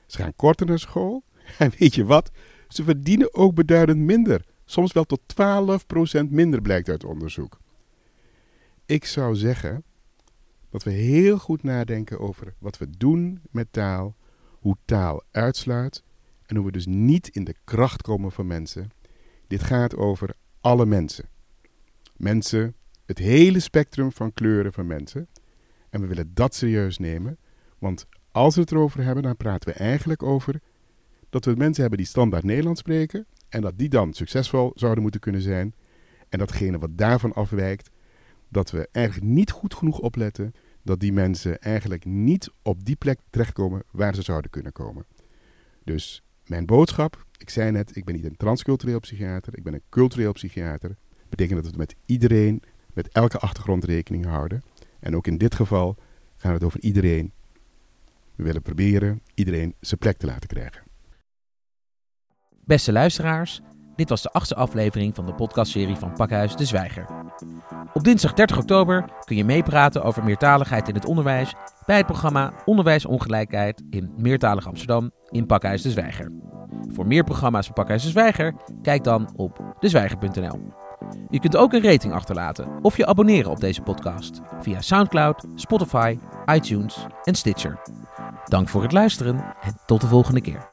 Ze 0.05 0.17
gaan 0.17 0.35
korter 0.35 0.65
naar 0.65 0.79
school 0.79 1.23
en 1.57 1.71
weet 1.77 1.95
je 1.95 2.05
wat? 2.05 2.31
Ze 2.67 2.83
verdienen 2.83 3.33
ook 3.33 3.55
beduidend 3.55 3.99
minder. 3.99 4.45
Soms 4.65 4.93
wel 4.93 5.03
tot 5.03 5.21
12% 6.21 6.29
minder 6.29 6.61
blijkt 6.61 6.89
uit 6.89 7.03
onderzoek. 7.03 7.59
Ik 8.85 9.05
zou 9.05 9.35
zeggen 9.35 9.83
dat 10.69 10.83
we 10.83 10.91
heel 10.91 11.37
goed 11.37 11.63
nadenken 11.63 12.19
over 12.19 12.53
wat 12.59 12.77
we 12.77 12.89
doen 12.97 13.41
met 13.49 13.67
taal, 13.71 14.15
hoe 14.59 14.77
taal 14.85 15.23
uitsluit 15.31 16.03
en 16.45 16.55
hoe 16.55 16.65
we 16.65 16.71
dus 16.71 16.85
niet 16.85 17.27
in 17.27 17.43
de 17.43 17.55
kracht 17.63 18.01
komen 18.01 18.31
van 18.31 18.47
mensen. 18.47 18.89
Dit 19.47 19.63
gaat 19.63 19.95
over 19.95 20.33
alle 20.61 20.85
mensen. 20.85 21.29
Mensen, 22.15 22.75
het 23.05 23.17
hele 23.17 23.59
spectrum 23.59 24.11
van 24.11 24.33
kleuren 24.33 24.73
van 24.73 24.87
mensen. 24.87 25.27
En 25.91 26.01
we 26.01 26.07
willen 26.07 26.33
dat 26.33 26.55
serieus 26.55 26.97
nemen, 26.97 27.37
want 27.79 28.05
als 28.31 28.55
we 28.55 28.61
het 28.61 28.71
erover 28.71 29.03
hebben, 29.03 29.23
dan 29.23 29.37
praten 29.37 29.69
we 29.69 29.75
eigenlijk 29.75 30.23
over 30.23 30.61
dat 31.29 31.45
we 31.45 31.53
mensen 31.55 31.81
hebben 31.81 31.99
die 31.99 32.07
standaard 32.07 32.43
Nederlands 32.43 32.79
spreken 32.79 33.25
en 33.49 33.61
dat 33.61 33.77
die 33.77 33.89
dan 33.89 34.13
succesvol 34.13 34.71
zouden 34.75 35.01
moeten 35.01 35.21
kunnen 35.21 35.41
zijn. 35.41 35.75
En 36.29 36.39
datgene 36.39 36.79
wat 36.79 36.97
daarvan 36.97 37.33
afwijkt, 37.33 37.89
dat 38.49 38.71
we 38.71 38.89
eigenlijk 38.91 39.27
niet 39.27 39.51
goed 39.51 39.73
genoeg 39.73 39.99
opletten 39.99 40.53
dat 40.83 40.99
die 40.99 41.13
mensen 41.13 41.59
eigenlijk 41.61 42.05
niet 42.05 42.51
op 42.61 42.85
die 42.85 42.95
plek 42.95 43.19
terechtkomen 43.29 43.83
waar 43.91 44.15
ze 44.15 44.21
zouden 44.21 44.51
kunnen 44.51 44.71
komen. 44.71 45.05
Dus 45.83 46.23
mijn 46.45 46.65
boodschap, 46.65 47.25
ik 47.37 47.49
zei 47.49 47.71
net, 47.71 47.95
ik 47.95 48.05
ben 48.05 48.15
niet 48.15 48.25
een 48.25 48.37
transcultureel 48.37 48.99
psychiater, 48.99 49.57
ik 49.57 49.63
ben 49.63 49.73
een 49.73 49.83
cultureel 49.89 50.31
psychiater. 50.31 50.89
Dat 50.89 51.29
betekent 51.29 51.63
dat 51.63 51.71
we 51.71 51.77
met 51.77 51.95
iedereen, 52.05 52.63
met 52.93 53.07
elke 53.07 53.37
achtergrond 53.37 53.83
rekening 53.83 54.25
houden. 54.25 54.63
En 55.01 55.15
ook 55.15 55.27
in 55.27 55.37
dit 55.37 55.55
geval 55.55 55.95
gaat 56.37 56.53
het 56.53 56.63
over 56.63 56.79
iedereen. 56.79 57.31
We 58.35 58.43
willen 58.43 58.61
proberen 58.61 59.21
iedereen 59.33 59.75
zijn 59.79 59.99
plek 59.99 60.17
te 60.17 60.25
laten 60.25 60.47
krijgen. 60.47 60.83
Beste 62.65 62.91
luisteraars, 62.91 63.61
dit 63.95 64.09
was 64.09 64.21
de 64.21 64.31
achtste 64.31 64.55
aflevering 64.55 65.15
van 65.15 65.25
de 65.25 65.33
podcastserie 65.33 65.95
van 65.95 66.13
Pakhuis 66.13 66.55
de 66.55 66.65
Zwijger. 66.65 67.05
Op 67.93 68.03
dinsdag 68.03 68.33
30 68.33 68.57
oktober 68.57 69.05
kun 69.25 69.35
je 69.35 69.45
meepraten 69.45 70.03
over 70.03 70.23
meertaligheid 70.23 70.87
in 70.87 70.95
het 70.95 71.05
onderwijs 71.05 71.53
bij 71.85 71.97
het 71.97 72.05
programma 72.05 72.53
Onderwijsongelijkheid 72.65 73.83
in 73.89 74.13
Meertalig 74.17 74.67
Amsterdam 74.67 75.11
in 75.29 75.45
Pakhuis 75.45 75.81
de 75.81 75.91
Zwijger. 75.91 76.31
Voor 76.87 77.07
meer 77.07 77.23
programma's 77.23 77.65
van 77.65 77.75
Pakhuis 77.75 78.03
de 78.03 78.09
Zwijger, 78.09 78.55
kijk 78.81 79.03
dan 79.03 79.33
op 79.35 79.75
dezwijger.nl. 79.79 80.80
Je 81.29 81.39
kunt 81.39 81.57
ook 81.57 81.73
een 81.73 81.83
rating 81.83 82.13
achterlaten 82.13 82.67
of 82.81 82.97
je 82.97 83.05
abonneren 83.05 83.51
op 83.51 83.59
deze 83.59 83.81
podcast 83.81 84.41
via 84.61 84.81
SoundCloud, 84.81 85.45
Spotify, 85.55 86.17
iTunes 86.45 87.05
en 87.23 87.35
Stitcher. 87.35 87.81
Dank 88.45 88.69
voor 88.69 88.81
het 88.81 88.91
luisteren 88.91 89.55
en 89.61 89.79
tot 89.85 90.01
de 90.01 90.07
volgende 90.07 90.41
keer. 90.41 90.71